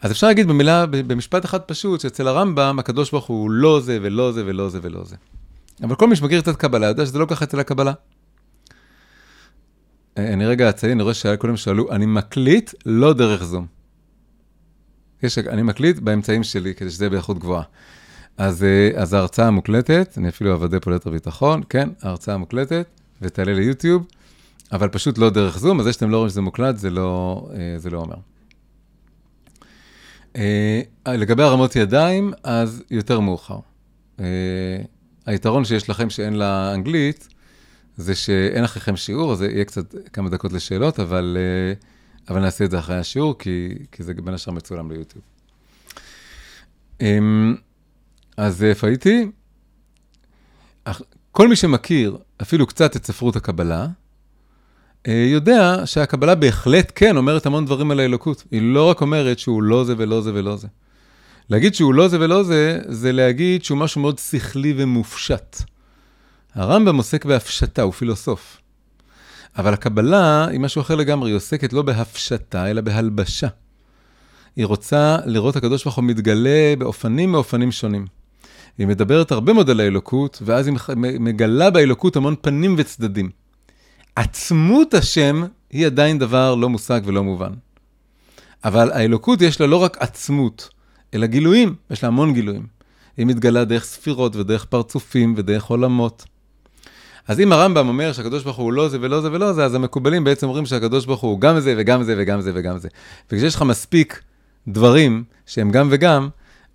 אז 0.00 0.12
אפשר 0.12 0.26
להגיד 0.26 0.48
במילה, 0.48 0.86
במשפט 0.86 1.44
אחד 1.44 1.60
פשוט, 1.60 2.00
שאצל 2.00 2.28
הרמב"ם 2.28 2.78
הקדוש 2.78 3.10
ברוך 3.10 3.26
הוא 3.26 3.50
לא 3.50 3.80
זה 3.80 3.98
ולא 4.02 4.32
זה 4.32 4.42
ולא 4.46 4.68
זה 4.68 4.78
ולא 4.82 5.04
זה. 5.04 5.16
אבל 5.82 5.94
כל 5.94 6.08
מי 6.08 6.16
שמכיר 6.16 6.40
קצת 6.40 6.56
קבלה 6.56 6.86
יודע 6.86 7.06
שזה 7.06 7.18
לא 7.18 7.26
ככה 7.26 7.44
אצל 7.44 7.60
הקבלה. 7.60 7.92
אני 10.16 10.46
רגע 10.46 10.70
אציין, 10.70 10.92
אני 10.92 11.02
רואה 11.02 11.14
שקודם 11.14 11.56
שאלו, 11.56 11.92
אני 11.92 12.06
מקליט 12.06 12.74
לא 12.86 13.12
דרך 13.12 13.44
זום. 13.44 13.66
יש, 15.22 15.38
אני 15.38 15.62
מקליט 15.62 15.98
באמצעים 15.98 16.42
שלי 16.44 16.74
כדי 16.74 16.90
שזה 16.90 17.04
יהיה 17.04 17.10
באיכות 17.10 17.38
גבוהה. 17.38 17.62
אז, 18.38 18.64
אה, 18.64 18.90
אז 18.94 19.14
ההרצאה 19.14 19.50
מוקלטת, 19.50 20.14
אני 20.16 20.28
אפילו 20.28 20.52
אוודא 20.52 20.78
פה 20.78 20.90
ליתר 20.90 21.10
ביטחון, 21.10 21.62
כן, 21.68 21.88
ההרצאה 22.02 22.36
מוקלטת, 22.36 22.86
ותעלה 23.22 23.54
ליוטיוב, 23.54 24.06
אבל 24.72 24.88
פשוט 24.88 25.18
לא 25.18 25.30
דרך 25.30 25.58
זום, 25.58 25.80
אז 25.80 25.86
זה 25.86 25.92
שאתם 25.92 26.10
לא 26.10 26.16
רואים 26.16 26.30
שזה 26.30 26.40
מוקלט, 26.40 26.76
זה 26.76 26.90
לא, 26.90 27.48
אה, 27.54 27.78
זה 27.78 27.90
לא 27.90 27.98
אומר. 27.98 28.16
אה, 30.36 30.82
לגבי 31.06 31.42
הרמות 31.42 31.76
ידיים, 31.76 32.32
אז 32.42 32.82
יותר 32.90 33.20
מאוחר. 33.20 33.58
היתרון 35.26 35.64
שיש 35.64 35.90
לכם 35.90 36.10
שאין 36.10 36.34
לה 36.34 36.74
אנגלית, 36.74 37.28
זה 37.96 38.14
שאין 38.14 38.64
אחריכם 38.64 38.96
שיעור, 38.96 39.32
אז 39.32 39.42
יהיה 39.42 39.64
קצת 39.64 39.94
כמה 40.12 40.28
דקות 40.30 40.52
לשאלות, 40.52 41.00
אבל, 41.00 41.36
אבל 42.28 42.40
נעשה 42.40 42.64
את 42.64 42.70
זה 42.70 42.78
אחרי 42.78 42.96
השיעור, 42.96 43.38
כי, 43.38 43.74
כי 43.92 44.02
זה 44.02 44.14
בין 44.14 44.34
השאר 44.34 44.52
מצולם 44.52 44.90
ליוטיוב. 44.90 45.24
אז 48.38 48.64
איפה 48.64 48.86
הייתי? 48.86 49.30
כל 51.32 51.48
מי 51.48 51.56
שמכיר 51.56 52.16
אפילו 52.42 52.66
קצת 52.66 52.96
את 52.96 53.06
ספרות 53.06 53.36
הקבלה, 53.36 53.86
אה, 55.06 55.26
יודע 55.32 55.82
שהקבלה 55.84 56.34
בהחלט 56.34 56.92
כן 56.94 57.16
אומרת 57.16 57.46
המון 57.46 57.64
דברים 57.64 57.90
על 57.90 58.00
האלוקות. 58.00 58.44
היא 58.50 58.62
לא 58.62 58.90
רק 58.90 59.00
אומרת 59.00 59.38
שהוא 59.38 59.62
לא 59.62 59.84
זה 59.84 59.94
ולא 59.98 60.20
זה 60.20 60.30
ולא 60.34 60.56
זה. 60.56 60.68
להגיד 61.50 61.74
שהוא 61.74 61.94
לא 61.94 62.08
זה 62.08 62.20
ולא 62.20 62.42
זה, 62.42 62.78
זה 62.88 63.12
להגיד 63.12 63.64
שהוא 63.64 63.78
משהו 63.78 64.00
מאוד 64.00 64.18
שכלי 64.18 64.74
ומופשט. 64.76 65.56
הרמב"ם 66.54 66.96
עוסק 66.96 67.24
בהפשטה, 67.24 67.82
הוא 67.82 67.92
פילוסוף. 67.92 68.60
אבל 69.56 69.72
הקבלה 69.72 70.46
היא 70.46 70.60
משהו 70.60 70.80
אחר 70.82 70.94
לגמרי, 70.94 71.30
היא 71.30 71.36
עוסקת 71.36 71.72
לא 71.72 71.82
בהפשטה, 71.82 72.70
אלא 72.70 72.80
בהלבשה. 72.80 73.48
היא 74.56 74.66
רוצה 74.66 75.16
לראות 75.24 75.56
הקדוש 75.56 75.84
ברוך 75.84 75.96
הוא 75.96 76.04
מתגלה 76.04 76.74
באופנים 76.78 77.32
מאופנים 77.32 77.72
שונים. 77.72 78.17
היא 78.78 78.86
מדברת 78.86 79.32
הרבה 79.32 79.52
מאוד 79.52 79.70
על 79.70 79.80
האלוקות, 79.80 80.42
ואז 80.44 80.66
היא 80.66 80.74
מגלה 80.96 81.70
באלוקות 81.70 82.16
המון 82.16 82.34
פנים 82.40 82.74
וצדדים. 82.78 83.30
עצמות 84.16 84.94
השם 84.94 85.42
היא 85.70 85.86
עדיין 85.86 86.18
דבר 86.18 86.54
לא 86.54 86.68
מושג 86.68 87.00
ולא 87.04 87.24
מובן. 87.24 87.52
אבל 88.64 88.92
האלוקות 88.92 89.42
יש 89.42 89.60
לה 89.60 89.66
לא 89.66 89.76
רק 89.76 89.96
עצמות, 90.00 90.68
אלא 91.14 91.26
גילויים, 91.26 91.74
יש 91.90 92.02
לה 92.02 92.08
המון 92.08 92.34
גילויים. 92.34 92.66
היא 93.16 93.26
מתגלה 93.26 93.64
דרך 93.64 93.84
ספירות 93.84 94.36
ודרך 94.36 94.64
פרצופים 94.64 95.34
ודרך 95.36 95.64
עולמות. 95.64 96.24
אז 97.28 97.40
אם 97.40 97.52
הרמב"ם 97.52 97.88
אומר 97.88 98.12
שהקדוש 98.12 98.44
ברוך 98.44 98.56
הוא 98.56 98.72
לא 98.72 98.88
זה 98.88 98.98
ולא 99.00 99.20
זה 99.20 99.32
ולא 99.32 99.52
זה, 99.52 99.64
אז 99.64 99.74
המקובלים 99.74 100.24
בעצם 100.24 100.46
אומרים 100.46 100.66
שהקדוש 100.66 101.06
ברוך 101.06 101.20
הוא 101.20 101.40
גם 101.40 101.60
זה 101.60 101.74
וגם 101.78 102.02
זה 102.02 102.14
וגם 102.18 102.40
זה 102.40 102.52
וגם 102.54 102.78
זה. 102.78 102.88
וכשיש 103.30 103.54
לך 103.54 103.62
מספיק 103.62 104.22
דברים 104.68 105.24
שהם 105.46 105.70
גם 105.70 105.88
וגם, 105.90 106.28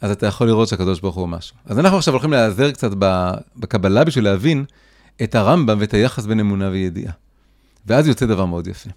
אז 0.04 0.12
אתה 0.12 0.26
יכול 0.28 0.48
לראות 0.48 0.68
שהקדוש 0.68 1.00
ברוך 1.00 1.16
הוא 1.16 1.28
משהו. 1.28 1.56
אז 1.66 1.80
אנחנו 1.80 1.98
עכשיו 1.98 2.14
הולכים 2.14 2.32
להיעזר 2.32 2.72
קצת 2.72 2.92
בקבלה 3.56 4.04
בשביל 4.04 4.24
להבין 4.24 4.66
את 5.24 5.36
הרמב"ם 5.36 5.78
ואת 5.80 5.94
היחס 5.94 6.26
בין 6.26 6.40
אמונה 6.40 6.70
וידיעה. 6.70 7.14
ואז 7.86 8.08
יוצא 8.08 8.26
דבר 8.26 8.46
מאוד 8.46 8.68
יפה. 8.68 8.90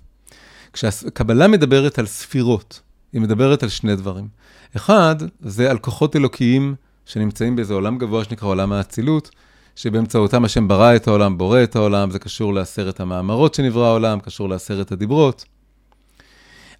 כשהקבלה 0.72 1.48
מדברת 1.48 1.98
על 1.98 2.06
ספירות, 2.06 2.80
היא 3.12 3.20
מדברת 3.20 3.62
על 3.62 3.68
שני 3.68 3.96
דברים. 3.96 4.28
אחד, 4.76 5.16
זה 5.40 5.70
על 5.70 5.78
כוחות 5.78 6.16
אלוקיים 6.16 6.74
שנמצאים 7.04 7.56
באיזה 7.56 7.74
עולם 7.74 7.98
גבוה 7.98 8.24
שנקרא 8.24 8.48
עולם 8.48 8.72
האצילות, 8.72 9.30
שבאמצעותם 9.76 10.44
השם 10.44 10.68
ברא 10.68 10.96
את 10.96 11.08
העולם, 11.08 11.38
בורא 11.38 11.62
את 11.62 11.76
העולם, 11.76 12.10
זה 12.10 12.18
קשור 12.18 12.54
לעשרת 12.54 13.00
המאמרות 13.00 13.54
שנברא 13.54 13.86
העולם, 13.86 14.20
קשור 14.20 14.48
לעשרת 14.48 14.92
הדיברות. 14.92 15.44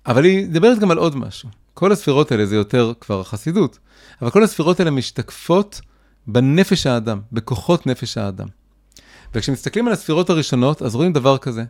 אבל 0.07 0.25
היא 0.25 0.49
מדברת 0.49 0.79
גם 0.79 0.91
על 0.91 0.99
עוד 0.99 1.17
משהו. 1.17 1.49
כל 1.79 1.93
הספירות 1.93 2.33
האלה 2.33 2.47
זה 2.47 2.57
יותר 2.57 2.93
כבר 3.01 3.25
חסידות, 3.25 3.79
אבל 4.23 4.31
כל 4.31 4.43
הספירות 4.45 4.81
האלה 4.81 4.91
משתקפות 4.91 5.81
בנפש 6.27 6.87
האדם, 6.87 7.21
בכוחות 7.33 7.87
נפש 7.87 8.19
האדם. 8.19 8.47
וכשמסתכלים 9.35 9.87
על 9.87 9.93
הספירות 9.93 10.31
הראשונות, 10.31 10.83
אז 10.83 10.95
רואים 10.95 11.13
דבר 11.13 11.39
כזה. 11.39 11.65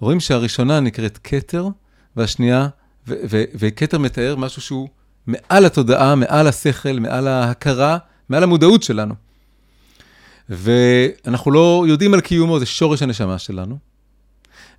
רואים 0.00 0.20
שהראשונה 0.20 0.80
נקראת 0.80 1.18
כתר, 1.24 1.68
והשנייה, 2.16 2.68
וכתר 3.06 3.98
מתאר 3.98 4.36
משהו 4.36 4.62
שהוא 4.62 4.88
מעל 5.26 5.64
התודעה, 5.66 6.14
מעל 6.14 6.46
השכל, 6.46 6.98
מעל 6.98 7.28
ההכרה, 7.28 7.98
מעל 8.28 8.42
המודעות 8.42 8.82
שלנו. 8.82 9.14
ואנחנו 10.48 11.50
לא 11.50 11.84
יודעים 11.88 12.14
על 12.14 12.20
קיומו, 12.20 12.58
זה 12.58 12.66
שורש 12.66 13.02
הנשמה 13.02 13.38
שלנו. 13.38 13.78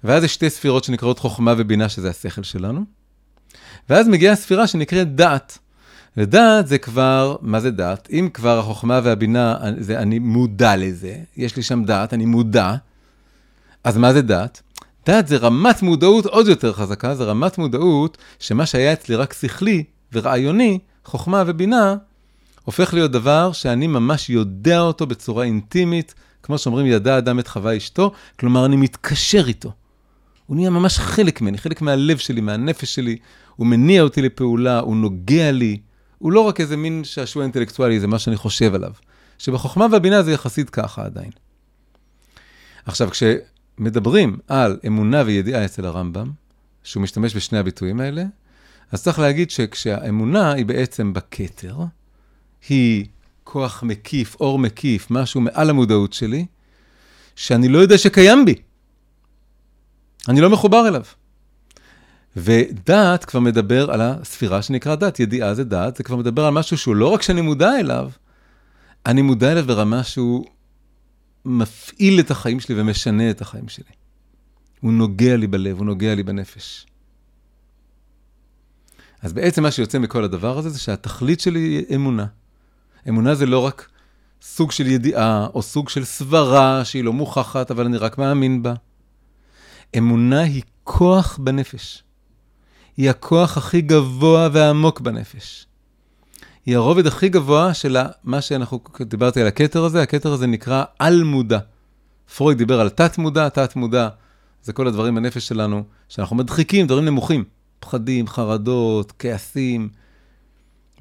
ואז 0.04 0.24
יש 0.24 0.34
שתי 0.34 0.50
ספירות 0.50 0.84
שנקראות 0.84 1.20
חוכמה 1.20 1.54
ובינה, 1.58 1.90
שזה 1.90 2.10
השכל 2.10 2.44
שלנו. 2.44 3.03
ואז 3.90 4.08
מגיעה 4.08 4.36
ספירה 4.36 4.68
שנקראת 4.68 5.16
דעת. 5.16 5.58
ודעת 6.18 6.68
זה 6.68 6.78
כבר, 6.78 7.36
מה 7.42 7.60
זה 7.60 7.72
דעת? 7.72 8.08
אם 8.12 8.30
כבר 8.34 8.60
החוכמה 8.60 9.00
והבינה, 9.04 9.56
זה 9.78 10.00
אני 10.00 10.20
מודע 10.20 10.76
לזה, 10.76 11.16
יש 11.38 11.56
לי 11.56 11.64
שם 11.64 11.84
דעת, 11.84 12.14
אני 12.14 12.26
מודע, 12.26 12.76
אז 13.84 13.98
מה 13.98 14.14
זה 14.14 14.22
דעת? 14.22 14.62
דעת 15.06 15.28
זה 15.28 15.38
רמת 15.38 15.82
מודעות 15.82 16.26
עוד 16.26 16.48
יותר 16.48 16.74
חזקה, 16.74 17.16
זה 17.16 17.24
רמת 17.24 17.58
מודעות 17.58 18.18
שמה 18.40 18.66
שהיה 18.66 18.94
אצלי 18.94 19.16
רק 19.16 19.34
שכלי 19.34 19.84
ורעיוני, 20.14 20.80
חוכמה 21.06 21.44
ובינה, 21.48 21.96
הופך 22.64 22.94
להיות 22.94 23.12
דבר 23.12 23.52
שאני 23.52 23.88
ממש 23.88 24.30
יודע 24.30 24.80
אותו 24.80 25.06
בצורה 25.06 25.44
אינטימית, 25.44 26.14
כמו 26.44 26.58
שאומרים, 26.58 26.86
ידע 26.86 27.18
אדם 27.18 27.40
את 27.40 27.48
חווה 27.48 27.78
אשתו, 27.78 28.12
כלומר, 28.40 28.66
אני 28.66 28.76
מתקשר 28.76 29.48
איתו. 29.48 29.72
הוא 30.46 30.56
נהיה 30.56 30.70
ממש 30.70 31.00
חלק 31.00 31.42
ממני, 31.42 31.58
חלק 31.58 31.82
מהלב 31.82 32.18
שלי, 32.18 32.42
מהנפש 32.42 32.96
שלי, 32.96 33.18
הוא 33.56 33.68
מניע 33.68 34.02
אותי 34.02 34.22
לפעולה, 34.22 34.80
הוא 34.80 34.96
נוגע 34.96 35.52
לי. 35.52 35.80
הוא 36.18 36.32
לא 36.32 36.40
רק 36.40 36.60
איזה 36.60 36.78
מין 36.78 37.04
שעשוע 37.04 37.44
אינטלקטואלי, 37.44 38.00
זה 38.00 38.08
מה 38.08 38.20
שאני 38.20 38.36
חושב 38.36 38.76
עליו. 38.76 38.92
שבחוכמה 39.38 39.88
והבינה 39.92 40.24
זה 40.24 40.32
יחסית 40.32 40.70
ככה 40.70 41.06
עדיין. 41.06 41.32
עכשיו, 42.86 43.10
כשמדברים 43.12 44.38
על 44.48 44.80
אמונה 44.88 45.24
וידיעה 45.26 45.66
אצל 45.66 45.86
הרמב"ם, 45.86 46.32
שהוא 46.84 47.04
משתמש 47.04 47.36
בשני 47.36 47.58
הביטויים 47.58 48.00
האלה, 48.00 48.24
אז 48.92 49.04
צריך 49.04 49.20
להגיד 49.20 49.52
שכשהאמונה 49.52 50.54
היא 50.54 50.66
בעצם 50.66 51.14
בכתר, 51.14 51.78
היא 52.70 53.06
כוח 53.44 53.84
מקיף, 53.84 54.36
אור 54.40 54.60
מקיף, 54.60 55.08
משהו 55.12 55.42
מעל 55.42 55.70
המודעות 55.70 56.14
שלי, 56.14 56.46
שאני 57.36 57.68
לא 57.68 57.78
יודע 57.80 57.98
שקיים 57.98 58.46
בי. 58.46 58.56
אני 60.28 60.42
לא 60.42 60.50
מחובר 60.50 60.88
אליו. 60.88 61.04
ודעת 62.38 63.26
כבר 63.26 63.40
מדבר 63.40 63.92
על 63.92 64.02
הספירה 64.02 64.62
שנקרא 64.62 64.96
דת, 64.96 65.20
ידיעה 65.20 65.54
זה 65.54 65.64
דעת, 65.64 65.98
זה 65.98 66.04
כבר 66.04 66.16
מדבר 66.16 66.46
על 66.46 66.54
משהו 66.54 66.78
שהוא 66.78 66.96
לא 66.96 67.08
רק 67.08 67.22
שאני 67.22 67.42
מודע 67.42 67.80
אליו, 67.80 68.10
אני 69.06 69.22
מודע 69.22 69.52
אליו 69.52 69.66
ברמה 69.66 70.04
שהוא 70.04 70.46
מפעיל 71.46 72.20
את 72.20 72.32
החיים 72.32 72.60
שלי 72.60 72.82
ומשנה 72.82 73.30
את 73.30 73.42
החיים 73.42 73.68
שלי. 73.70 73.92
הוא 74.82 74.94
נוגע 74.94 75.38
לי 75.38 75.48
בלב, 75.48 75.78
הוא 75.78 75.86
נוגע 75.86 76.16
לי 76.16 76.24
בנפש. 76.24 76.88
אז 79.22 79.34
בעצם 79.34 79.64
מה 79.64 79.72
שיוצא 79.72 80.00
מכל 80.00 80.24
הדבר 80.24 80.58
הזה 80.58 80.70
זה 80.70 80.80
שהתכלית 80.80 81.40
שלי 81.40 81.60
היא 81.60 81.96
אמונה. 81.96 82.26
אמונה 83.10 83.36
זה 83.36 83.46
לא 83.46 83.60
רק 83.60 83.90
סוג 84.42 84.72
של 84.72 84.88
ידיעה 84.88 85.48
או 85.54 85.62
סוג 85.62 85.90
של 85.90 86.06
סברה 86.06 86.86
שהיא 86.86 87.04
לא 87.04 87.14
מוכחת, 87.14 87.72
אבל 87.72 87.86
אני 87.86 87.98
רק 87.98 88.18
מאמין 88.18 88.64
בה. 88.64 88.74
אמונה 89.98 90.42
היא 90.42 90.64
כוח 90.84 91.38
בנפש. 91.38 92.04
היא 92.98 93.10
הכוח 93.10 93.58
הכי 93.58 93.82
גבוה 93.82 94.50
והעמוק 94.52 95.00
בנפש. 95.00 95.68
היא 96.66 96.76
הרובד 96.76 97.08
הכי 97.08 97.30
גבוה 97.30 97.74
של 97.74 97.98
מה 98.24 98.42
שאנחנו, 98.42 98.80
דיברתי 99.02 99.42
על 99.42 99.48
הכתר 99.48 99.86
הזה, 99.86 100.02
הכתר 100.02 100.34
הזה 100.34 100.48
נקרא 100.48 100.84
על-מודע. 101.00 101.60
פרויד 102.36 102.58
דיבר 102.58 102.80
על 102.80 102.90
תת-מודע, 102.90 103.50
תת-מודע, 103.50 104.10
זה 104.64 104.74
כל 104.74 104.88
הדברים 104.88 105.16
בנפש 105.16 105.48
שלנו, 105.48 105.84
שאנחנו 106.10 106.36
מדחיקים, 106.36 106.88
דברים 106.88 107.06
נמוכים, 107.06 107.44
פחדים, 107.80 108.28
חרדות, 108.28 109.14
כעסים, 109.20 109.90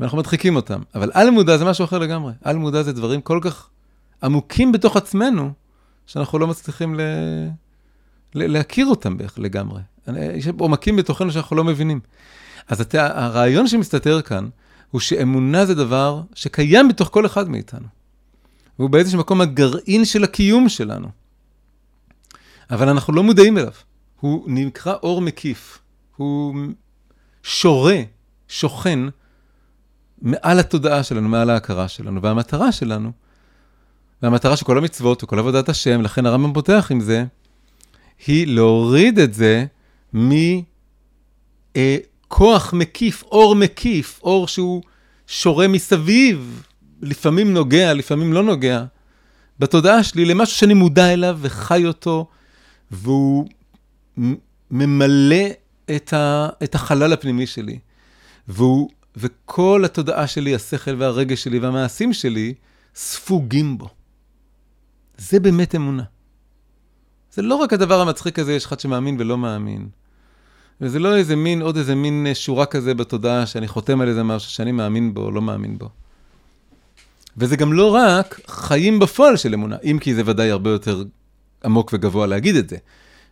ואנחנו 0.01 0.19
מדחיקים 0.19 0.57
אותם. 0.57 0.81
אבל 0.95 1.11
על-מודע 1.15 1.57
זה 1.57 1.65
משהו 1.65 1.85
אחר 1.85 1.99
לגמרי. 1.99 2.33
על-מודע 2.43 2.83
זה 2.83 2.93
דברים 2.93 3.21
כל 3.21 3.39
כך 3.43 3.69
עמוקים 4.23 4.73
בתוך 4.73 4.97
עצמנו, 4.97 5.51
שאנחנו 6.07 6.39
לא 6.39 6.47
מצליחים 6.47 6.95
ל... 6.95 7.01
להכיר 8.35 8.87
אותם 8.87 9.17
לגמרי. 9.37 9.81
יש 10.35 10.49
עומקים 10.59 10.97
בתוכנו 10.97 11.33
שאנחנו 11.33 11.57
לא 11.57 11.65
מבינים. 11.65 12.01
אז 12.69 12.81
הת... 12.81 12.95
הרעיון 12.95 13.69
שמסתתר 13.69 14.23
כאן, 14.23 14.49
הוא 14.91 15.01
שאמונה 15.01 15.67
זה 15.67 15.75
דבר 15.75 16.23
שקיים 16.35 16.89
בתוך 16.89 17.09
כל 17.13 17.27
אחד 17.27 17.49
מאיתנו. 17.49 17.87
והוא 18.79 18.91
באיזשהו 18.91 19.19
מקום 19.19 19.41
הגרעין 19.41 20.05
של 20.05 20.25
הקיום 20.25 20.69
שלנו. 20.69 21.09
אבל 22.71 22.89
אנחנו 22.89 23.13
לא 23.13 23.23
מודעים 23.23 23.59
אליו. 23.59 23.73
הוא 24.21 24.45
נקרא 24.47 24.95
אור 25.03 25.21
מקיף. 25.21 25.79
הוא 26.17 26.55
שורה, 27.43 28.01
שוכן, 28.49 28.99
מעל 30.23 30.59
התודעה 30.59 31.03
שלנו, 31.03 31.29
מעל 31.29 31.51
ההכרה 31.51 31.89
שלנו. 31.89 32.23
והמטרה 32.23 32.73
שלנו, 32.73 33.13
והמטרה 34.23 34.57
של 34.57 34.65
כל 34.65 34.79
המצוות 34.79 35.25
וכל 35.25 35.39
עבודת 35.39 35.69
השם, 35.69 36.03
לכן 36.03 36.27
הרמב"ם 36.27 36.53
פותח 36.53 36.89
עם 36.91 37.01
זה, 37.01 37.25
היא 38.27 38.47
להוריד 38.47 39.19
את 39.19 39.35
זה 39.35 39.67
מכוח 40.15 40.63
מקיף, 42.73 43.23
אור 43.23 43.55
מקיף, 43.55 44.21
אור 44.23 44.49
שהוא 44.49 44.83
שורה 45.27 45.69
מסביב, 45.69 46.63
לפעמים 47.03 47.55
נוגע, 47.55 47.95
לפעמים 47.95 48.33
לא 48.33 48.43
נוגע, 48.43 48.85
בתודעה 49.59 50.03
שלי 50.03 50.25
למשהו 50.25 50.57
שאני 50.57 50.75
מודע 50.75 51.13
אליו 51.13 51.39
וחי 51.41 51.87
אותו, 51.87 52.27
והוא 52.91 53.49
ממלא 54.71 55.47
את, 55.97 56.13
ה, 56.13 56.49
את 56.65 56.75
החלל 56.75 57.13
הפנימי 57.13 57.47
שלי. 57.47 57.79
והוא, 58.49 58.91
וכל 59.17 59.83
התודעה 59.85 60.27
שלי, 60.27 60.55
השכל 60.55 60.95
והרגש 60.99 61.45
שלי 61.45 61.59
והמעשים 61.59 62.13
שלי, 62.13 62.55
ספוגים 62.95 63.79
בו. 63.79 63.89
זה 65.19 65.41
באמת 65.41 65.75
אמונה. 65.75 66.03
זה 67.33 67.43
לא 67.43 67.55
רק 67.55 67.73
הדבר 67.73 68.01
המצחיק 68.01 68.39
הזה, 68.39 68.53
יש 68.53 68.67
אחד 68.67 68.81
שמאמין 68.81 69.17
ולא 69.21 69.39
מאמין. 69.39 69.89
וזה 70.83 70.99
לא 70.99 71.17
איזה 71.17 71.37
מין, 71.37 71.63
עוד 71.63 71.77
איזה 71.77 71.95
מין 71.95 72.27
שורה 72.35 72.67
כזה 72.67 72.95
בתודעה, 72.95 73.47
שאני 73.47 73.69
חותם 73.69 74.01
על 74.01 74.09
איזה 74.09 74.23
משהו 74.23 74.51
שאני 74.51 74.73
מאמין 74.73 75.15
בו 75.15 75.25
או 75.25 75.31
לא 75.31 75.43
מאמין 75.43 75.79
בו. 75.79 75.89
וזה 77.37 77.57
גם 77.57 77.73
לא 77.73 77.95
רק 77.95 78.41
חיים 78.47 78.99
בפועל 78.99 79.37
של 79.37 79.55
אמונה, 79.55 79.77
אם 79.85 79.99
כי 80.01 80.15
זה 80.15 80.23
ודאי 80.27 80.51
הרבה 80.51 80.71
יותר 80.71 81.03
עמוק 81.65 81.91
וגבוה 81.95 82.27
להגיד 82.27 82.57
את 82.57 82.69
זה. 82.69 82.77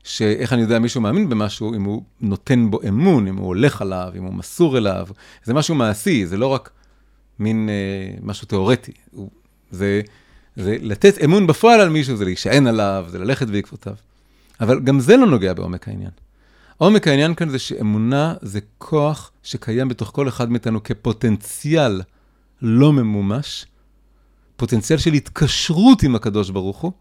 שאיך 0.05 0.53
אני 0.53 0.63
יודע 0.63 0.79
מישהו 0.79 1.01
מאמין 1.01 1.29
במשהו, 1.29 1.75
אם 1.75 1.85
הוא 1.85 2.03
נותן 2.21 2.71
בו 2.71 2.81
אמון, 2.89 3.27
אם 3.27 3.37
הוא 3.37 3.47
הולך 3.47 3.83
עליו, 3.83 4.13
אם 4.17 4.23
הוא 4.23 4.35
מסור 4.35 4.79
אליו. 4.79 5.07
זה 5.45 5.55
משהו 5.55 5.75
מעשי, 5.75 6.27
זה 6.27 6.37
לא 6.37 6.47
רק 6.47 6.71
מין 7.39 7.69
אה, 7.69 8.19
משהו 8.23 8.47
תיאורטי. 8.47 8.93
הוא, 9.11 9.31
זה, 9.71 10.01
זה 10.57 10.77
לתת 10.81 11.25
אמון 11.25 11.47
בפועל 11.47 11.81
על 11.81 11.89
מישהו, 11.89 12.17
זה 12.17 12.25
להישען 12.25 12.67
עליו, 12.67 13.07
זה 13.09 13.19
ללכת 13.19 13.47
בעקבותיו. 13.47 13.95
אבל 14.61 14.81
גם 14.81 15.01
זה 15.01 15.17
לא 15.17 15.27
נוגע 15.27 15.53
בעומק 15.53 15.89
העניין. 15.89 16.11
עומק 16.83 17.09
העניין 17.09 17.35
כאן 17.35 17.49
זה 17.49 17.59
שאמונה 17.59 18.35
זה 18.43 18.61
כוח 18.79 19.33
שקיים 19.43 19.89
בתוך 19.89 20.11
כל 20.15 20.29
אחד 20.29 20.51
מאיתנו 20.51 20.83
כפוטנציאל 20.83 22.03
לא 22.63 22.93
ממומש, 22.93 23.67
פוטנציאל 24.57 24.99
של 24.99 25.13
התקשרות 25.13 26.03
עם 26.03 26.15
הקדוש 26.15 26.51
ברוך 26.51 26.79
הוא. 26.79 26.93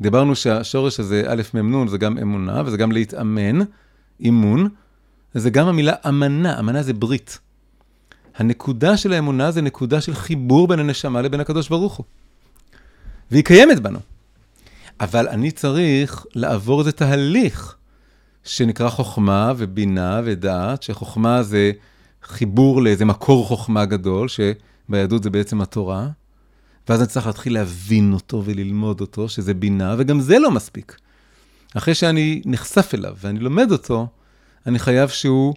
דיברנו 0.00 0.36
שהשורש 0.36 1.00
הזה, 1.00 1.22
א' 1.28 1.42
מ' 1.54 1.88
זה 1.88 1.98
גם 1.98 2.18
אמונה, 2.18 2.62
וזה 2.66 2.76
גם 2.76 2.92
להתאמן, 2.92 3.58
אימון, 4.20 4.68
זה 5.34 5.50
גם 5.50 5.68
המילה 5.68 5.94
אמנה, 6.08 6.58
אמנה 6.60 6.82
זה 6.82 6.92
ברית. 6.92 7.38
הנקודה 8.36 8.96
של 8.96 9.12
האמונה 9.12 9.50
זה 9.50 9.62
נקודה 9.62 10.00
של 10.00 10.14
חיבור 10.14 10.68
בין 10.68 10.78
הנשמה 10.78 11.22
לבין 11.22 11.40
הקדוש 11.40 11.68
ברוך 11.68 11.94
הוא. 11.94 12.06
והיא 13.30 13.44
קיימת 13.44 13.80
בנו. 13.80 13.98
אבל 15.00 15.28
אני 15.28 15.50
צריך 15.50 16.26
לעבור 16.34 16.80
איזה 16.80 16.92
תהליך 16.92 17.76
שנקרא 18.44 18.88
חוכמה 18.88 19.52
ובינה 19.56 20.20
ודעת, 20.24 20.82
שחוכמה 20.82 21.42
זה 21.42 21.72
חיבור 22.22 22.82
לאיזה 22.82 23.04
מקור 23.04 23.46
חוכמה 23.46 23.84
גדול, 23.84 24.28
שביהדות 24.28 25.22
זה 25.22 25.30
בעצם 25.30 25.60
התורה, 25.60 26.08
ואז 26.88 27.00
אני 27.00 27.08
צריך 27.08 27.26
להתחיל 27.26 27.54
להבין 27.54 28.12
אותו 28.12 28.42
וללמוד 28.44 29.00
אותו, 29.00 29.28
שזה 29.28 29.54
בינה, 29.54 29.94
וגם 29.98 30.20
זה 30.20 30.38
לא 30.38 30.50
מספיק. 30.50 30.98
אחרי 31.74 31.94
שאני 31.94 32.42
נחשף 32.44 32.94
אליו 32.94 33.14
ואני 33.20 33.38
לומד 33.38 33.72
אותו, 33.72 34.06
אני 34.66 34.78
חייב 34.78 35.08
שהוא 35.08 35.54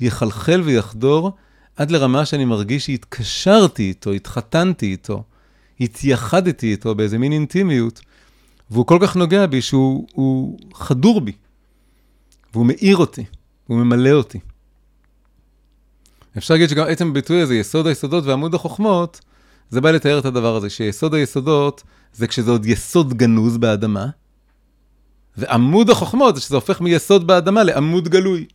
יחלחל 0.00 0.60
ויחדור 0.60 1.32
עד 1.76 1.90
לרמה 1.90 2.24
שאני 2.24 2.44
מרגיש 2.44 2.86
שהתקשרתי 2.86 3.82
איתו, 3.82 4.12
התחתנתי 4.12 4.86
איתו, 4.86 5.22
התייחדתי 5.80 6.70
איתו 6.70 6.94
באיזה 6.94 7.18
מין 7.18 7.32
אינטימיות, 7.32 8.00
והוא 8.70 8.86
כל 8.86 8.98
כך 9.02 9.16
נוגע 9.16 9.46
בי 9.46 9.62
שהוא 9.62 10.58
חדור 10.74 11.20
בי, 11.20 11.32
והוא 12.52 12.66
מאיר 12.66 12.96
אותי, 12.96 13.24
הוא 13.66 13.78
ממלא 13.78 14.10
אותי. 14.10 14.38
אפשר 16.38 16.54
להגיד 16.54 16.68
שגם 16.68 16.86
עצם 16.88 17.08
הביטוי 17.10 17.40
הזה, 17.40 17.54
יסוד 17.54 17.86
היסודות 17.86 18.24
ועמוד 18.24 18.54
החוכמות, 18.54 19.20
זה 19.70 19.80
בא 19.80 19.90
לתאר 19.90 20.18
את 20.18 20.24
הדבר 20.24 20.56
הזה, 20.56 20.70
שיסוד 20.70 21.14
היסודות 21.14 21.82
זה 22.12 22.26
כשזה 22.26 22.50
עוד 22.50 22.66
יסוד 22.66 23.14
גנוז 23.14 23.58
באדמה, 23.58 24.06
ועמוד 25.36 25.90
החוכמות 25.90 26.34
זה 26.34 26.40
שזה 26.40 26.54
הופך 26.54 26.80
מיסוד 26.80 27.26
באדמה 27.26 27.62
לעמוד 27.62 28.08
גלוי. 28.08 28.46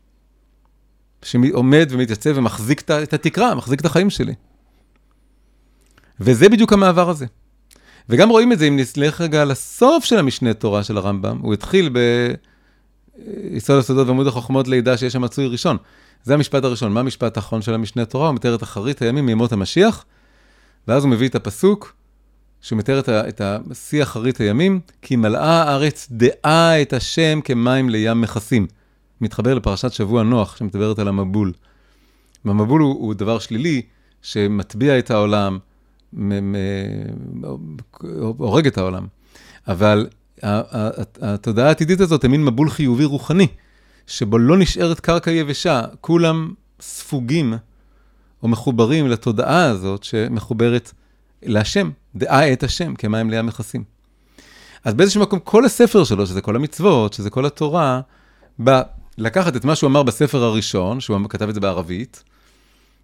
שעומד 1.22 1.88
ומתייצב 1.90 2.34
ומחזיק 2.36 2.82
את 2.92 3.14
התקרה, 3.14 3.56
מחזיק 3.56 3.80
את 3.80 3.86
החיים 3.86 4.10
שלי. 4.10 4.34
וזה 6.20 6.50
בדיוק 6.50 6.74
המעבר 6.74 7.10
הזה. 7.10 7.26
וגם 8.10 8.30
רואים 8.30 8.52
את 8.52 8.60
זה, 8.60 8.66
אם 8.66 8.78
נסלח 8.78 9.22
רגע 9.22 9.46
לסוף 9.46 10.06
של 10.06 10.18
המשנה 10.18 10.54
תורה 10.54 10.84
של 10.84 10.98
הרמב"ם, 10.98 11.40
הוא 11.42 11.54
התחיל 11.54 11.90
ביסוד 13.18 13.80
הסודות 13.80 14.08
ועמוד 14.08 14.28
החוכמות 14.28 14.68
לידע 14.68 14.98
שיש 14.98 15.14
שם 15.14 15.22
מצוי 15.22 15.48
ראשון. 15.48 15.78
זה 16.24 16.34
המשפט 16.34 16.64
הראשון. 16.64 16.92
מה 16.92 17.00
המשפט 17.00 17.38
האחרון 17.38 17.62
של 17.62 17.74
המשנה 17.74 18.06
תורה? 18.06 18.28
הוא 18.28 18.36
מתאר 18.36 18.56
את 18.56 18.64
אחרית 18.64 19.02
הימים 19.02 19.26
מימות 19.26 19.52
המשיח, 19.52 20.06
ואז 20.88 21.04
הוא 21.04 21.12
מביא 21.12 21.28
את 21.28 21.36
הפסוק, 21.36 21.96
שהוא 22.62 22.80
מתאר 22.80 23.00
את, 23.00 23.10
את 23.10 23.42
השיא 23.42 24.04
אחרית 24.04 24.38
הימים, 24.38 24.80
כי 25.02 25.16
מלאה 25.16 25.64
הארץ 25.64 26.08
דעה 26.12 26.82
את 26.82 26.94
השם 26.94 27.40
כמים 27.44 27.90
לים 27.90 28.22
מכסים. 28.22 28.68
מתחבר 29.22 29.54
לפרשת 29.54 29.94
שבוע 29.94 30.24
נוח, 30.24 30.56
שמדברת 30.56 31.00
על 31.00 31.08
המבול. 31.08 31.52
והמבול 32.46 32.82
הוא, 32.82 32.94
הוא 32.94 33.14
דבר 33.14 33.40
שלילי, 33.40 33.82
שמטביע 34.22 35.00
את 35.00 35.12
העולם, 35.12 35.60
הורג 38.38 38.68
את 38.68 38.78
העולם. 38.78 39.08
אבל 39.68 40.08
התודעה 40.44 41.68
העתידית 41.68 42.00
הזאת 42.00 42.24
היא 42.24 42.32
מין 42.32 42.46
מבול 42.46 42.70
חיובי 42.70 43.06
רוחני, 43.06 43.48
שבו 44.08 44.38
לא 44.38 44.58
נשארת 44.58 45.00
קרקע 45.00 45.32
יבשה, 45.32 45.82
כולם 46.02 46.54
ספוגים 46.82 47.54
או 48.44 48.48
מחוברים 48.48 49.08
לתודעה 49.08 49.64
הזאת 49.66 50.04
שמחוברת 50.04 50.92
להשם, 51.44 51.90
דעה 52.16 52.54
את 52.54 52.64
השם, 52.64 52.96
כמים 52.96 53.30
לים 53.30 53.46
מכסים. 53.46 53.84
אז 54.84 54.94
באיזשהו 54.94 55.22
מקום, 55.22 55.40
כל 55.40 55.66
הספר 55.66 56.04
שלו, 56.04 56.28
שזה 56.28 56.42
כל 56.42 56.56
המצוות, 56.56 57.14
שזה 57.14 57.30
כל 57.30 57.46
התורה, 57.46 58.02
בא 58.60 58.82
לקחת 59.18 59.56
את 59.56 59.66
מה 59.66 59.76
שהוא 59.76 59.88
אמר 59.88 60.04
בספר 60.04 60.44
הראשון, 60.44 61.00
שהוא 61.00 61.20
כתב 61.30 61.50
את 61.50 61.54
זה 61.54 61.60
בערבית, 61.60 62.24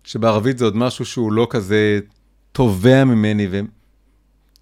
שבערבית 0.03 0.57
זה 0.57 0.65
עוד 0.65 0.75
משהו 0.75 1.05
שהוא 1.05 1.31
לא 1.31 1.47
כזה 1.49 1.99
תובע 2.51 3.03
ממני 3.03 3.47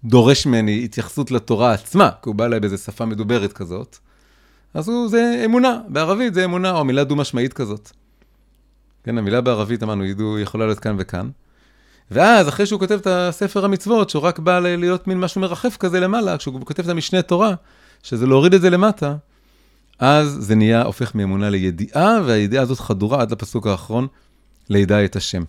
ודורש 0.04 0.46
ממני 0.46 0.84
התייחסות 0.84 1.30
לתורה 1.30 1.72
עצמה, 1.72 2.10
כי 2.22 2.28
הוא 2.28 2.34
בא 2.34 2.44
אליי 2.44 2.60
באיזה 2.60 2.76
שפה 2.76 3.04
מדוברת 3.04 3.52
כזאת. 3.52 3.98
אז 4.74 4.88
הוא, 4.88 5.08
זה 5.08 5.42
אמונה, 5.44 5.80
בערבית 5.88 6.34
זה 6.34 6.44
אמונה, 6.44 6.70
או 6.70 6.84
מילה 6.84 7.04
דו-משמעית 7.04 7.52
כזאת. 7.52 7.90
כן, 9.04 9.18
המילה 9.18 9.40
בערבית, 9.40 9.82
אמרנו, 9.82 10.04
ידעו, 10.04 10.38
יכולה 10.38 10.66
להיות 10.66 10.80
כאן 10.80 10.96
וכאן. 10.98 11.30
ואז, 12.10 12.48
אחרי 12.48 12.66
שהוא 12.66 12.80
כותב 12.80 12.98
את 13.00 13.06
הספר 13.06 13.64
המצוות, 13.64 14.10
שהוא 14.10 14.22
רק 14.22 14.38
בא 14.38 14.58
להיות 14.58 15.06
מין 15.06 15.20
משהו 15.20 15.40
מרחף 15.40 15.76
כזה 15.76 16.00
למעלה, 16.00 16.38
כשהוא 16.38 16.60
כותב 16.66 16.82
את 16.82 16.88
המשנה 16.88 17.22
תורה, 17.22 17.54
שזה 18.02 18.26
להוריד 18.26 18.54
את 18.54 18.60
זה 18.60 18.70
למטה, 18.70 19.16
אז 19.98 20.36
זה 20.40 20.54
נהיה, 20.54 20.82
הופך 20.82 21.14
מאמונה 21.14 21.50
לידיעה, 21.50 22.20
והידיעה 22.26 22.62
הזאת 22.62 22.78
חדורה 22.78 23.20
עד 23.20 23.32
לפסוק 23.32 23.66
האחרון, 23.66 24.06
לידע 24.68 25.04
את 25.04 25.16
השם. 25.16 25.42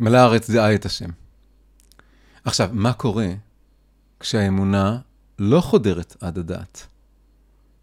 מלא 0.00 0.18
הארץ 0.18 0.50
דעה 0.50 0.74
את 0.74 0.86
השם. 0.86 1.08
עכשיו, 2.48 2.68
מה 2.72 2.92
קורה 2.92 3.28
כשהאמונה 4.20 4.98
לא 5.38 5.60
חודרת 5.60 6.16
עד 6.20 6.38
הדעת? 6.38 6.86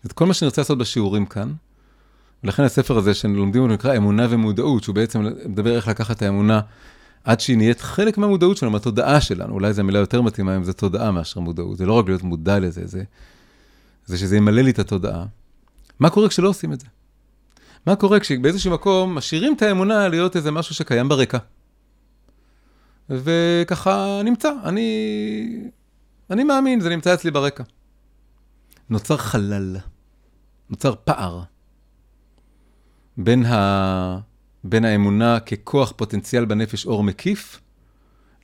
את 0.05 0.11
כל 0.11 0.25
מה 0.25 0.33
שאני 0.33 0.47
רוצה 0.47 0.61
לעשות 0.61 0.77
בשיעורים 0.77 1.25
כאן, 1.25 1.53
ולכן 2.43 2.63
הספר 2.63 2.97
הזה 2.97 3.13
שלומדים 3.13 3.61
הוא 3.61 3.69
נקרא 3.69 3.97
אמונה 3.97 4.27
ומודעות, 4.29 4.83
שהוא 4.83 4.95
בעצם 4.95 5.21
מדבר 5.45 5.75
איך 5.75 5.87
לקחת 5.87 6.17
את 6.17 6.21
האמונה 6.21 6.61
עד 7.23 7.39
שהיא 7.39 7.57
נהיית 7.57 7.81
חלק 7.81 8.17
מהמודעות 8.17 8.57
שלנו, 8.57 8.71
מהתודעה 8.71 9.21
שלנו. 9.21 9.53
אולי 9.53 9.73
זו 9.73 9.81
המילה 9.81 9.99
יותר 9.99 10.21
מתאימה 10.21 10.55
אם 10.55 10.63
זה 10.63 10.73
תודעה 10.73 11.11
מאשר 11.11 11.39
מודעות. 11.39 11.77
זה 11.77 11.85
לא 11.85 11.93
רק 11.93 12.07
להיות 12.07 12.23
מודע 12.23 12.59
לזה, 12.59 12.87
זה, 12.87 13.03
זה 14.05 14.17
שזה 14.17 14.37
ימלא 14.37 14.61
לי 14.61 14.71
את 14.71 14.79
התודעה. 14.79 15.25
מה 15.99 16.09
קורה 16.09 16.29
כשלא 16.29 16.49
עושים 16.49 16.73
את 16.73 16.79
זה? 16.79 16.87
מה 17.87 17.95
קורה 17.95 18.19
כשבאיזשהו 18.19 18.71
מקום 18.71 19.15
משאירים 19.15 19.53
את 19.53 19.61
האמונה 19.61 20.07
להיות 20.07 20.35
איזה 20.35 20.51
משהו 20.51 20.75
שקיים 20.75 21.09
ברקע? 21.09 21.37
וככה 23.09 24.21
נמצא, 24.23 24.51
אני, 24.63 25.69
אני 26.29 26.43
מאמין, 26.43 26.79
זה 26.79 26.89
נמצא 26.89 27.13
אצלי 27.13 27.31
ברקע. 27.31 27.63
נוצר 28.89 29.17
חלל, 29.17 29.77
נוצר 30.69 30.95
פער 31.03 31.43
בין, 33.17 33.45
ה... 33.45 34.19
בין 34.63 34.85
האמונה 34.85 35.39
ככוח 35.39 35.93
פוטנציאל 35.95 36.45
בנפש 36.45 36.85
אור 36.85 37.03
מקיף, 37.03 37.61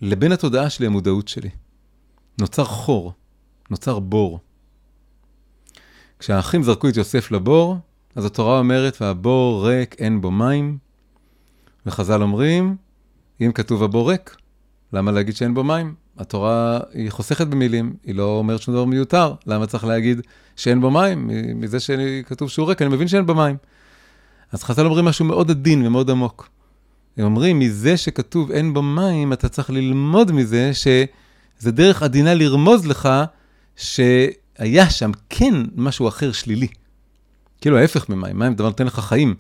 לבין 0.01 0.31
התודעה 0.31 0.69
שלי, 0.69 0.85
המודעות 0.85 1.27
שלי. 1.27 1.49
נוצר 2.39 2.63
חור, 2.63 3.13
נוצר 3.69 3.99
בור. 3.99 4.39
כשהאחים 6.19 6.63
זרקו 6.63 6.89
את 6.89 6.97
יוסף 6.97 7.31
לבור, 7.31 7.77
אז 8.15 8.25
התורה 8.25 8.59
אומרת, 8.59 9.01
והבור 9.01 9.67
ריק, 9.67 9.95
אין 9.99 10.21
בו 10.21 10.31
מים. 10.31 10.77
וחז"ל 11.85 12.21
אומרים, 12.21 12.75
אם 13.41 13.51
כתוב 13.51 13.83
הבור 13.83 14.11
ריק, 14.11 14.35
למה 14.93 15.11
להגיד 15.11 15.35
שאין 15.35 15.53
בו 15.53 15.63
מים? 15.63 15.93
התורה 16.17 16.79
היא 16.93 17.09
חוסכת 17.09 17.47
במילים, 17.47 17.93
היא 18.03 18.15
לא 18.15 18.23
אומרת 18.23 18.61
שום 18.61 18.73
דבר 18.73 18.85
מיותר. 18.85 19.33
למה 19.47 19.67
צריך 19.67 19.85
להגיד 19.85 20.21
שאין 20.55 20.81
בו 20.81 20.91
מים? 20.91 21.29
מזה 21.55 21.79
שכתוב 21.79 22.49
שהוא 22.49 22.67
ריק, 22.67 22.81
אני 22.81 22.89
מבין 22.89 23.07
שאין 23.07 23.25
בו 23.25 23.35
מים. 23.35 23.57
אז 24.51 24.63
חז"ל 24.63 24.85
אומרים 24.85 25.05
משהו 25.05 25.25
מאוד 25.25 25.51
עדין 25.51 25.87
ומאוד 25.87 26.09
עמוק. 26.09 26.49
הם 27.17 27.25
אומרים, 27.25 27.59
מזה 27.59 27.97
שכתוב 27.97 28.51
אין 28.51 28.73
בו 28.73 28.81
מים, 28.81 29.33
אתה 29.33 29.49
צריך 29.49 29.69
ללמוד 29.69 30.31
מזה 30.31 30.71
שזה 30.73 31.71
דרך 31.71 32.03
עדינה 32.03 32.33
לרמוז 32.33 32.85
לך 32.85 33.09
שהיה 33.75 34.89
שם 34.89 35.11
כן 35.29 35.53
משהו 35.75 36.07
אחר 36.07 36.31
שלילי. 36.31 36.67
כאילו 37.61 37.77
ההפך 37.77 38.09
ממים, 38.09 38.39
מים 38.39 38.55
דבר 38.55 38.67
נותן 38.67 38.85
לך 38.85 38.99
חיים. 38.99 39.35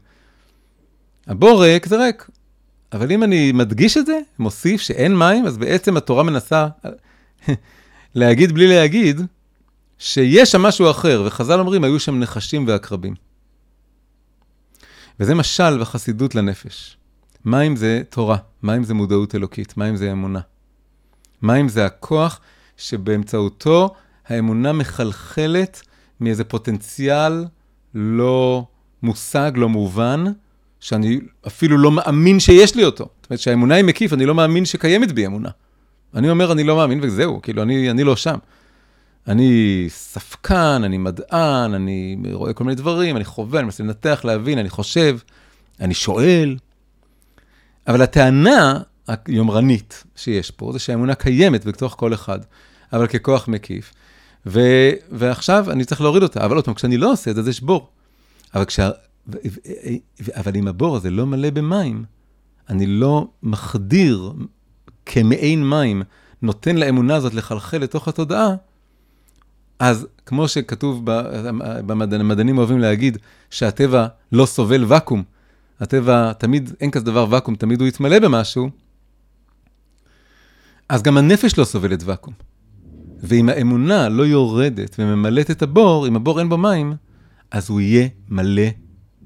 הבור 1.27 1.63
ריק 1.63 1.85
זה 1.85 1.97
ריק, 2.05 2.29
אבל 2.93 3.11
אם 3.11 3.23
אני 3.23 3.51
מדגיש 3.51 3.97
את 3.97 4.05
זה, 4.05 4.19
מוסיף 4.39 4.81
שאין 4.81 5.17
מים, 5.17 5.45
אז 5.45 5.57
בעצם 5.57 5.97
התורה 5.97 6.23
מנסה 6.23 6.67
להגיד 8.15 8.51
בלי 8.51 8.67
להגיד, 8.67 9.21
שיש 9.97 10.51
שם 10.51 10.61
משהו 10.61 10.91
אחר, 10.91 11.23
וחז"ל 11.25 11.59
אומרים, 11.59 11.83
היו 11.83 11.99
שם 11.99 12.19
נחשים 12.19 12.67
ועקרבים. 12.67 13.15
וזה 15.19 15.35
משל 15.35 15.81
וחסידות 15.81 16.35
לנפש. 16.35 16.97
מים 17.45 17.75
זה 17.75 18.01
תורה, 18.09 18.37
מים 18.63 18.83
זה 18.83 18.93
מודעות 18.93 19.35
אלוקית, 19.35 19.77
מים 19.77 19.95
זה 19.95 20.11
אמונה. 20.11 20.39
מים 21.41 21.69
זה 21.69 21.85
הכוח 21.85 22.39
שבאמצעותו 22.77 23.95
האמונה 24.27 24.73
מחלחלת 24.73 25.81
מאיזה 26.19 26.43
פוטנציאל 26.43 27.45
לא 27.93 28.65
מושג, 29.03 29.51
לא 29.55 29.69
מובן, 29.69 30.23
שאני 30.81 31.19
אפילו 31.47 31.77
לא 31.77 31.91
מאמין 31.91 32.39
שיש 32.39 32.75
לי 32.75 32.83
אותו. 32.83 33.03
זאת 33.21 33.29
אומרת 33.29 33.39
שהאמונה 33.39 33.75
היא 33.75 33.83
מקיף, 33.83 34.13
אני 34.13 34.25
לא 34.25 34.35
מאמין 34.35 34.65
שקיימת 34.65 35.11
בי 35.11 35.25
אמונה. 35.25 35.49
אני 36.15 36.29
אומר, 36.29 36.51
אני 36.51 36.63
לא 36.63 36.75
מאמין 36.75 36.99
וזהו, 37.03 37.41
כאילו, 37.41 37.61
אני, 37.61 37.91
אני 37.91 38.03
לא 38.03 38.15
שם. 38.15 38.37
אני 39.27 39.85
ספקן, 39.89 40.81
אני 40.85 40.97
מדען, 40.97 41.73
אני 41.73 42.17
רואה 42.33 42.53
כל 42.53 42.63
מיני 42.63 42.75
דברים, 42.75 43.15
אני 43.15 43.25
חווה, 43.25 43.59
אני 43.59 43.65
מנסה 43.65 43.83
לנתח, 43.83 44.21
להבין, 44.23 44.57
אני 44.57 44.69
חושב, 44.69 45.17
אני 45.79 45.93
שואל. 45.93 46.57
אבל 47.87 48.01
הטענה 48.01 48.79
היומרנית 49.07 50.03
שיש 50.15 50.51
פה, 50.51 50.71
זה 50.73 50.79
שהאמונה 50.79 51.15
קיימת 51.15 51.65
בתוך 51.65 51.95
כל 51.97 52.13
אחד, 52.13 52.39
אבל 52.93 53.07
ככוח 53.07 53.47
מקיף. 53.47 53.93
ו, 54.45 54.59
ועכשיו 55.11 55.71
אני 55.71 55.85
צריך 55.85 56.01
להוריד 56.01 56.23
אותה, 56.23 56.45
אבל 56.45 56.55
עוד 56.55 56.65
פעם, 56.65 56.73
כשאני 56.73 56.97
לא 56.97 57.11
עושה 57.11 57.31
את 57.31 57.35
זה, 57.35 57.41
זה 57.41 57.53
שבור. 57.53 57.89
אבל 58.55 58.65
כשה, 58.65 58.89
אבל 60.35 60.55
אם 60.55 60.67
הבור 60.67 60.95
הזה 60.95 61.09
לא 61.09 61.25
מלא 61.25 61.49
במים, 61.49 62.03
אני 62.69 62.85
לא 62.85 63.27
מחדיר 63.43 64.33
כמעין 65.05 65.69
מים, 65.69 66.03
נותן 66.41 66.77
לאמונה 66.77 67.15
הזאת 67.15 67.33
לחלחל 67.33 67.77
לתוך 67.77 68.07
התודעה, 68.07 68.55
אז 69.79 70.07
כמו 70.25 70.47
שכתוב, 70.47 71.01
במדענים 71.85 72.57
אוהבים 72.57 72.79
להגיד, 72.79 73.17
שהטבע 73.49 74.07
לא 74.31 74.45
סובל 74.45 74.85
ואקום, 74.87 75.23
הטבע 75.79 76.33
תמיד, 76.33 76.71
אין 76.81 76.91
כזה 76.91 77.05
דבר 77.05 77.27
ואקום, 77.29 77.55
תמיד 77.55 77.79
הוא 77.79 77.87
יתמלא 77.87 78.19
במשהו, 78.19 78.69
אז 80.89 81.01
גם 81.01 81.17
הנפש 81.17 81.57
לא 81.57 81.63
סובלת 81.63 82.03
ואקום. 82.03 82.33
ואם 83.23 83.49
האמונה 83.49 84.09
לא 84.09 84.23
יורדת 84.23 84.95
וממלאת 84.99 85.51
את 85.51 85.61
הבור, 85.61 86.07
אם 86.07 86.15
הבור 86.15 86.39
אין 86.39 86.49
בו 86.49 86.57
מים, 86.57 86.93
אז 87.51 87.69
הוא 87.69 87.81
יהיה 87.81 88.07
מלא 88.29 88.67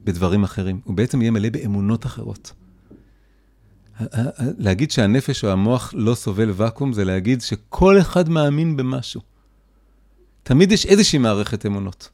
בדברים 0.05 0.43
אחרים. 0.43 0.79
הוא 0.83 0.95
בעצם 0.95 1.21
יהיה 1.21 1.31
מלא 1.31 1.49
באמונות 1.49 2.05
אחרות. 2.05 2.51
להגיד 4.39 4.91
שהנפש 4.91 5.43
או 5.43 5.49
המוח 5.49 5.93
לא 5.97 6.15
סובל 6.15 6.51
ואקום, 6.55 6.93
זה 6.93 7.05
להגיד 7.05 7.41
שכל 7.41 7.99
אחד 8.01 8.29
מאמין 8.29 8.77
במשהו. 8.77 9.21
תמיד 10.43 10.71
יש 10.71 10.85
איזושהי 10.85 11.19
מערכת 11.19 11.65
אמונות. 11.65 12.09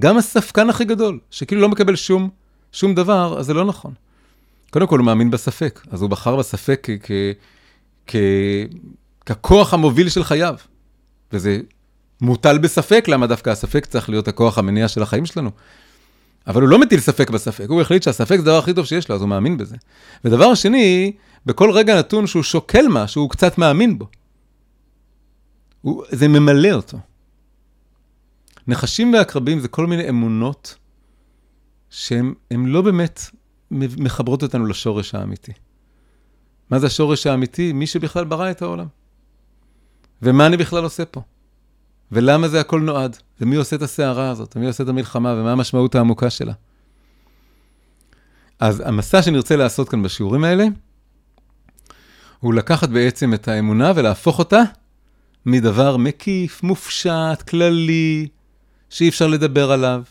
גם 0.00 0.16
הספקן 0.16 0.70
הכי 0.70 0.84
גדול, 0.84 1.18
שכאילו 1.30 1.60
לא 1.60 1.68
מקבל 1.68 1.96
שום, 1.96 2.30
שום 2.72 2.94
דבר, 2.94 3.38
אז 3.38 3.46
זה 3.46 3.54
לא 3.54 3.64
נכון. 3.64 3.94
קודם 4.70 4.86
כל 4.86 4.98
הוא 4.98 5.06
מאמין 5.06 5.30
בספק, 5.30 5.80
אז 5.90 6.02
הוא 6.02 6.10
בחר 6.10 6.36
בספק 6.36 6.88
כ- 7.02 7.10
כ- 8.06 8.16
ככוח 9.26 9.74
המוביל 9.74 10.08
של 10.08 10.24
חייו. 10.24 10.54
וזה 11.32 11.60
מוטל 12.20 12.58
בספק, 12.58 13.04
למה 13.08 13.26
דווקא 13.26 13.50
הספק 13.50 13.86
צריך 13.86 14.10
להיות 14.10 14.28
הכוח 14.28 14.58
המניע 14.58 14.88
של 14.88 15.02
החיים 15.02 15.26
שלנו. 15.26 15.50
אבל 16.46 16.62
הוא 16.62 16.68
לא 16.68 16.78
מטיל 16.78 17.00
ספק 17.00 17.30
בספק, 17.30 17.66
הוא 17.68 17.80
החליט 17.80 18.02
שהספק 18.02 18.36
זה 18.36 18.42
הדבר 18.42 18.58
הכי 18.58 18.74
טוב 18.74 18.84
שיש 18.84 19.08
לו, 19.08 19.14
אז 19.14 19.20
הוא 19.20 19.28
מאמין 19.28 19.56
בזה. 19.56 19.76
ודבר 20.24 20.54
שני, 20.54 21.12
בכל 21.46 21.70
רגע 21.70 21.98
נתון 21.98 22.26
שהוא 22.26 22.42
שוקל 22.42 22.86
משהו, 22.90 23.22
הוא 23.22 23.30
קצת 23.30 23.58
מאמין 23.58 23.98
בו. 23.98 24.08
הוא, 25.82 26.04
זה 26.10 26.28
ממלא 26.28 26.72
אותו. 26.72 26.98
נחשים 28.68 29.12
ועקרבים 29.12 29.60
זה 29.60 29.68
כל 29.68 29.86
מיני 29.86 30.08
אמונות 30.08 30.76
שהן 31.90 32.34
לא 32.50 32.82
באמת 32.82 33.20
מחברות 33.70 34.42
אותנו 34.42 34.66
לשורש 34.66 35.14
האמיתי. 35.14 35.52
מה 36.70 36.78
זה 36.78 36.86
השורש 36.86 37.26
האמיתי? 37.26 37.72
מי 37.72 37.86
שבכלל 37.86 38.24
ברא 38.24 38.50
את 38.50 38.62
העולם. 38.62 38.86
ומה 40.22 40.46
אני 40.46 40.56
בכלל 40.56 40.84
עושה 40.84 41.04
פה? 41.04 41.20
ולמה 42.12 42.48
זה 42.48 42.60
הכל 42.60 42.80
נועד? 42.80 43.16
ומי 43.40 43.56
עושה 43.56 43.76
את 43.76 43.82
הסערה 43.82 44.30
הזאת? 44.30 44.56
ומי 44.56 44.66
עושה 44.66 44.84
את 44.84 44.88
המלחמה? 44.88 45.34
ומה 45.38 45.52
המשמעות 45.52 45.94
העמוקה 45.94 46.30
שלה? 46.30 46.52
אז 48.60 48.82
המסע 48.86 49.22
שנרצה 49.22 49.56
לעשות 49.56 49.88
כאן 49.88 50.02
בשיעורים 50.02 50.44
האלה, 50.44 50.66
הוא 52.40 52.54
לקחת 52.54 52.88
בעצם 52.88 53.34
את 53.34 53.48
האמונה 53.48 53.92
ולהפוך 53.96 54.38
אותה 54.38 54.62
מדבר 55.46 55.96
מקיף, 55.96 56.62
מופשט, 56.62 57.42
כללי, 57.48 58.28
שאי 58.90 59.08
אפשר 59.08 59.26
לדבר 59.26 59.72
עליו, 59.72 60.02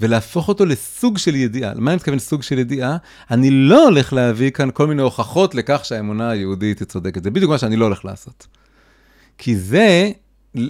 ולהפוך 0.00 0.48
אותו 0.48 0.66
לסוג 0.66 1.18
של 1.18 1.34
ידיעה. 1.34 1.74
למה 1.74 1.90
אני 1.90 1.96
מתכוון 1.96 2.18
סוג 2.18 2.42
של 2.42 2.58
ידיעה? 2.58 2.96
אני 3.30 3.50
לא 3.50 3.84
הולך 3.84 4.12
להביא 4.12 4.50
כאן 4.50 4.68
כל 4.72 4.86
מיני 4.86 5.02
הוכחות 5.02 5.54
לכך 5.54 5.84
שהאמונה 5.84 6.30
היהודית 6.30 6.78
היא 6.78 6.86
צודקת. 6.86 7.22
זה 7.22 7.30
בדיוק 7.30 7.50
מה 7.50 7.58
שאני 7.58 7.76
לא 7.76 7.84
הולך 7.84 8.04
לעשות. 8.04 8.46
כי 9.38 9.56
זה, 9.56 10.10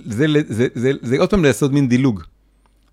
זה, 0.04 0.26
זה, 0.32 0.42
זה, 0.48 0.68
זה, 0.74 0.92
זה 1.02 1.18
עוד 1.18 1.30
פעם 1.30 1.44
לעשות 1.44 1.72
מין 1.72 1.88
דילוג. 1.88 2.22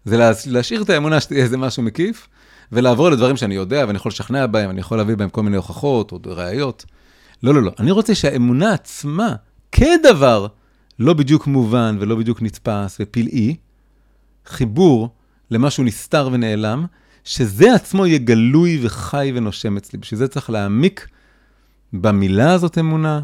זה 0.05 0.17
לה, 0.17 0.31
להשאיר 0.45 0.81
את 0.81 0.89
האמונה 0.89 1.21
שתהיה 1.21 1.43
איזה 1.43 1.58
משהו 1.58 1.84
מקיף, 1.84 2.27
ולעבור 2.71 3.10
לדברים 3.10 3.38
שאני 3.38 3.55
יודע 3.55 3.86
ואני 3.88 3.95
יכול 3.95 4.10
לשכנע 4.10 4.47
בהם, 4.47 4.69
אני 4.69 4.79
יכול 4.79 4.97
להביא 4.97 5.15
בהם 5.15 5.29
כל 5.29 5.43
מיני 5.43 5.58
הוכחות 5.58 6.12
או 6.12 6.19
ראיות. 6.25 6.86
לא, 7.43 7.53
לא, 7.53 7.63
לא. 7.63 7.71
אני 7.79 7.91
רוצה 7.91 8.15
שהאמונה 8.15 8.73
עצמה, 8.73 9.36
כדבר 9.71 10.47
לא 10.99 11.13
בדיוק 11.13 11.47
מובן 11.47 11.97
ולא 11.99 12.15
בדיוק 12.15 12.41
נתפס 12.41 12.97
ופלאי, 12.99 13.55
חיבור 14.45 15.10
למשהו 15.51 15.84
נסתר 15.84 16.29
ונעלם, 16.31 16.86
שזה 17.23 17.75
עצמו 17.75 18.05
יהיה 18.05 18.17
גלוי 18.17 18.79
וחי 18.81 19.31
ונושם 19.36 19.77
אצלי. 19.77 19.99
בשביל 19.99 20.17
זה 20.17 20.27
צריך 20.27 20.49
להעמיק 20.49 21.08
במילה 21.93 22.53
הזאת 22.53 22.77
אמונה, 22.77 23.21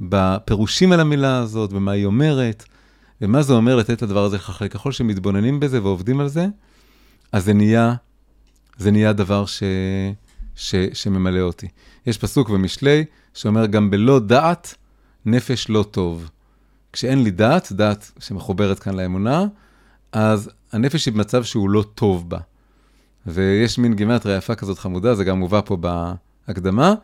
בפירושים 0.00 0.92
על 0.92 1.00
המילה 1.00 1.38
הזאת, 1.38 1.72
ומה 1.72 1.92
היא 1.92 2.04
אומרת, 2.04 2.64
ומה 3.22 3.42
זה 3.42 3.52
אומר 3.52 3.76
לתת 3.76 4.02
לדבר 4.02 4.24
הזה 4.24 4.36
לחלחל. 4.36 4.68
ככל 4.68 4.92
שמתבוננים 4.92 5.60
בזה 5.60 5.82
ועובדים 5.82 6.20
על 6.20 6.28
זה, 6.28 6.46
אז 7.32 7.44
זה 7.44 7.52
נהיה, 7.54 7.94
זה 8.76 8.90
נהיה 8.90 9.12
דבר 9.12 9.46
ש, 9.46 9.62
ש, 10.54 10.74
שממלא 10.92 11.40
אותי. 11.40 11.68
יש 12.06 12.18
פסוק 12.18 12.50
במשלי 12.50 13.04
שאומר, 13.34 13.66
גם 13.66 13.90
בלא 13.90 14.18
דעת, 14.18 14.74
נפש 15.26 15.66
לא 15.68 15.84
טוב. 15.90 16.30
כשאין 16.92 17.22
לי 17.22 17.30
דעת, 17.30 17.72
דעת 17.72 18.12
שמחוברת 18.18 18.78
כאן 18.78 18.94
לאמונה, 18.94 19.44
אז 20.12 20.50
הנפש 20.72 21.06
היא 21.06 21.14
במצב 21.14 21.44
שהוא 21.44 21.70
לא 21.70 21.84
טוב 21.94 22.30
בה. 22.30 22.38
ויש 23.26 23.78
מין 23.78 23.94
גימטריה 23.94 24.36
יפה 24.36 24.54
כזאת 24.54 24.78
חמודה, 24.78 25.14
זה 25.14 25.24
גם 25.24 25.38
מובא 25.38 25.60
פה 25.64 25.76
בהקדמה, 26.46 26.94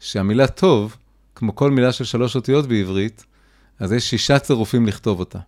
שהמילה 0.00 0.46
טוב, 0.46 0.96
כמו 1.34 1.54
כל 1.54 1.70
מילה 1.70 1.92
של 1.92 2.04
שלוש 2.04 2.36
אותיות 2.36 2.66
בעברית, 2.66 3.24
אז 3.78 3.92
יש 3.92 4.10
שישה 4.10 4.38
צירופים 4.38 4.86
לכתוב 4.86 5.20
אותה. 5.20 5.38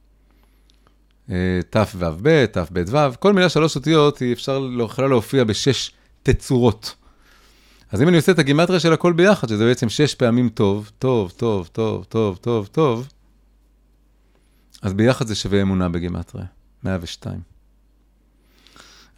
אה, 1.30 1.60
תו"ב, 1.70 2.46
תו"ב-ו', 2.46 3.20
כל 3.20 3.32
מילה 3.32 3.48
שלוש 3.48 3.76
אותיות, 3.76 4.18
היא 4.18 4.32
אפשר, 4.32 4.58
לא 4.58 4.84
יכולה 4.84 5.08
להופיע 5.08 5.44
בשש 5.44 5.90
תצורות. 6.22 6.94
אז 7.92 8.02
אם 8.02 8.08
אני 8.08 8.16
עושה 8.16 8.32
את 8.32 8.38
הגימטריה 8.38 8.80
של 8.80 8.92
הכל 8.92 9.12
ביחד, 9.12 9.48
שזה 9.48 9.64
בעצם 9.64 9.88
שש 9.88 10.14
פעמים 10.14 10.48
טוב, 10.48 10.90
טוב, 10.98 11.32
טוב, 11.36 11.68
טוב, 11.72 12.04
טוב, 12.04 12.36
טוב, 12.36 12.66
טוב, 12.66 13.08
אז 14.82 14.92
ביחד 14.92 15.26
זה 15.26 15.34
שווה 15.34 15.62
אמונה 15.62 15.88
בגימטריה, 15.88 16.44
102. 16.84 17.40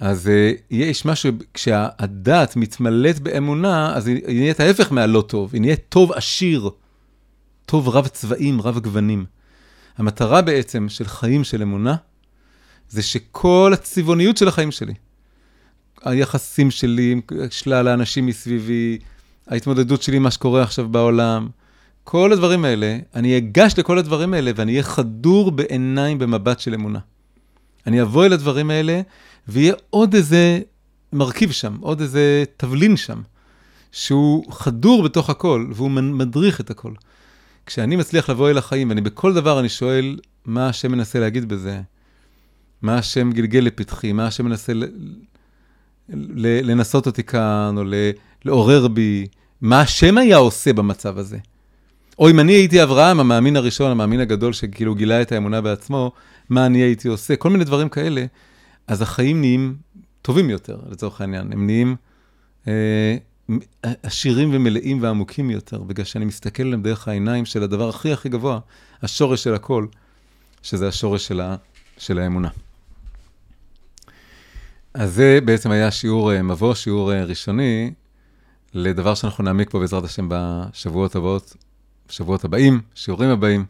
אז 0.00 0.26
uh, 0.26 0.60
יש 0.70 1.04
משהו, 1.04 1.32
כשהדעת 1.54 2.56
מתמלאת 2.56 3.18
באמונה, 3.18 3.94
אז 3.96 4.06
היא 4.06 4.22
נהיית 4.26 4.60
ההפך 4.60 4.92
מהלא 4.92 5.24
טוב, 5.28 5.50
היא 5.52 5.60
נהיית 5.60 5.80
טוב 5.88 6.12
עשיר, 6.12 6.70
טוב 7.66 7.88
רב 7.88 8.06
צבעים, 8.06 8.60
רב 8.60 8.78
גוונים. 8.78 9.24
המטרה 9.98 10.42
בעצם 10.42 10.88
של 10.88 11.04
חיים 11.04 11.44
של 11.44 11.62
אמונה, 11.62 11.96
זה 12.88 13.02
שכל 13.02 13.70
הצבעוניות 13.74 14.36
של 14.36 14.48
החיים 14.48 14.70
שלי, 14.70 14.94
היחסים 16.04 16.70
שלי 16.70 17.12
עם 17.12 17.20
שלל 17.50 17.88
האנשים 17.88 18.26
מסביבי, 18.26 18.98
ההתמודדות 19.48 20.02
שלי 20.02 20.16
עם 20.16 20.22
מה 20.22 20.30
שקורה 20.30 20.62
עכשיו 20.62 20.88
בעולם, 20.88 21.48
כל 22.04 22.32
הדברים 22.32 22.64
האלה, 22.64 22.98
אני 23.14 23.38
אגש 23.38 23.74
לכל 23.78 23.98
הדברים 23.98 24.34
האלה 24.34 24.50
ואני 24.56 24.72
אהיה 24.72 24.82
חדור 24.82 25.50
בעיניים 25.50 26.18
במבט 26.18 26.60
של 26.60 26.74
אמונה. 26.74 26.98
אני 27.86 28.02
אבוא 28.02 28.26
אל 28.26 28.32
הדברים 28.32 28.70
האלה 28.70 29.00
ויהיה 29.48 29.74
עוד 29.90 30.14
איזה 30.14 30.60
מרכיב 31.12 31.50
שם, 31.50 31.76
עוד 31.80 32.00
איזה 32.00 32.44
תבלין 32.56 32.96
שם, 32.96 33.20
שהוא 33.92 34.52
חדור 34.52 35.02
בתוך 35.02 35.30
הכל, 35.30 35.66
והוא 35.74 35.90
מדריך 35.90 36.60
את 36.60 36.70
הכל. 36.70 36.92
כשאני 37.66 37.96
מצליח 37.96 38.30
לבוא 38.30 38.50
אל 38.50 38.58
החיים, 38.58 38.88
ואני 38.88 39.00
בכל 39.00 39.34
דבר 39.34 39.60
אני 39.60 39.68
שואל, 39.68 40.18
מה 40.44 40.68
השם 40.68 40.92
מנסה 40.92 41.20
להגיד 41.20 41.48
בזה? 41.48 41.80
מה 42.82 42.98
השם 42.98 43.32
גלגל 43.32 43.60
לפתחי? 43.60 44.12
מה 44.12 44.26
השם 44.26 44.44
מנסה 44.44 44.72
ל... 44.74 44.84
ל... 46.08 46.70
לנסות 46.70 47.06
אותי 47.06 47.22
כאן, 47.22 47.74
או 47.76 47.84
ל... 47.84 47.94
לעורר 48.44 48.88
בי? 48.88 49.26
מה 49.60 49.80
השם 49.80 50.18
היה 50.18 50.36
עושה 50.36 50.72
במצב 50.72 51.18
הזה? 51.18 51.38
או 52.18 52.30
אם 52.30 52.40
אני 52.40 52.52
הייתי 52.52 52.82
אברהם, 52.82 53.20
המאמין 53.20 53.56
הראשון, 53.56 53.90
המאמין 53.90 54.20
הגדול, 54.20 54.52
שכאילו 54.52 54.94
גילה 54.94 55.22
את 55.22 55.32
האמונה 55.32 55.60
בעצמו, 55.60 56.12
מה 56.48 56.66
אני 56.66 56.78
הייתי 56.78 57.08
עושה? 57.08 57.36
כל 57.36 57.50
מיני 57.50 57.64
דברים 57.64 57.88
כאלה. 57.88 58.24
אז 58.86 59.02
החיים 59.02 59.40
נהיים 59.40 59.76
טובים 60.22 60.50
יותר, 60.50 60.78
לצורך 60.90 61.20
העניין. 61.20 61.52
הם 61.52 61.66
נהיים 61.66 61.96
אה, 62.68 63.16
עשירים 64.02 64.50
ומלאים 64.52 65.02
ועמוקים 65.02 65.50
יותר, 65.50 65.82
בגלל 65.82 66.04
שאני 66.04 66.24
מסתכל 66.24 66.62
עליהם 66.62 66.82
דרך 66.82 67.08
העיניים 67.08 67.44
של 67.44 67.62
הדבר 67.62 67.88
הכי 67.88 68.12
הכי 68.12 68.28
גבוה, 68.28 68.58
השורש 69.02 69.44
של 69.44 69.54
הכל, 69.54 69.86
שזה 70.62 70.88
השורש 70.88 71.26
של, 71.26 71.40
ה, 71.40 71.56
של 71.98 72.18
האמונה. 72.18 72.48
אז 74.94 75.14
זה 75.14 75.38
בעצם 75.44 75.70
היה 75.70 75.90
שיעור 75.90 76.32
אה, 76.32 76.42
מבוא, 76.42 76.74
שיעור 76.74 77.12
אה, 77.12 77.24
ראשוני, 77.24 77.92
לדבר 78.74 79.14
שאנחנו 79.14 79.44
נעמיק 79.44 79.70
פה 79.70 79.80
בעזרת 79.80 80.04
השם 80.04 80.28
בשבועות 80.30 81.16
הבאות, 81.16 81.56
בשבועות 82.08 82.44
הבאים, 82.44 82.80
שיעורים 82.94 83.30
הבאים, 83.30 83.64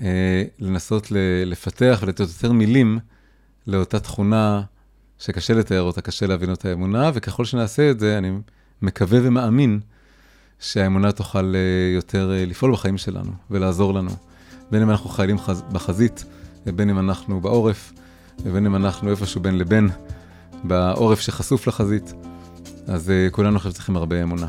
אה, 0.00 0.42
לנסות 0.58 1.06
לפתח 1.46 2.00
ולתת 2.02 2.20
יותר 2.20 2.52
מילים 2.52 2.98
לאותה 3.66 4.00
תכונה 4.00 4.62
שקשה 5.18 5.54
לתאר 5.54 5.82
אותה, 5.82 6.00
קשה 6.00 6.26
להבין 6.26 6.50
אותה 6.50 6.72
אמונה, 6.72 7.10
וככל 7.14 7.44
שנעשה 7.44 7.90
את 7.90 8.00
זה, 8.00 8.18
אני 8.18 8.30
מקווה 8.82 9.18
ומאמין 9.22 9.80
שהאמונה 10.60 11.12
תוכל 11.12 11.54
אה, 11.54 11.94
יותר 11.94 12.32
אה, 12.32 12.44
לפעול 12.46 12.72
בחיים 12.72 12.98
שלנו 12.98 13.32
ולעזור 13.50 13.94
לנו. 13.94 14.10
בין 14.70 14.82
אם 14.82 14.90
אנחנו 14.90 15.10
חיילים 15.10 15.36
בחזית, 15.72 16.24
ובין 16.66 16.90
אם 16.90 16.98
אנחנו 16.98 17.40
בעורף, 17.40 17.92
ובין 18.44 18.66
אם 18.66 18.76
אנחנו 18.76 19.10
איפשהו 19.10 19.40
בין 19.40 19.58
לבין, 19.58 19.88
בעורף 20.64 21.20
שחשוף 21.20 21.66
לחזית. 21.66 22.14
אז 22.86 23.12
כולנו 23.30 23.56
עכשיו 23.56 23.72
צריכים 23.72 23.96
הרבה 23.96 24.22
אמונה. 24.22 24.46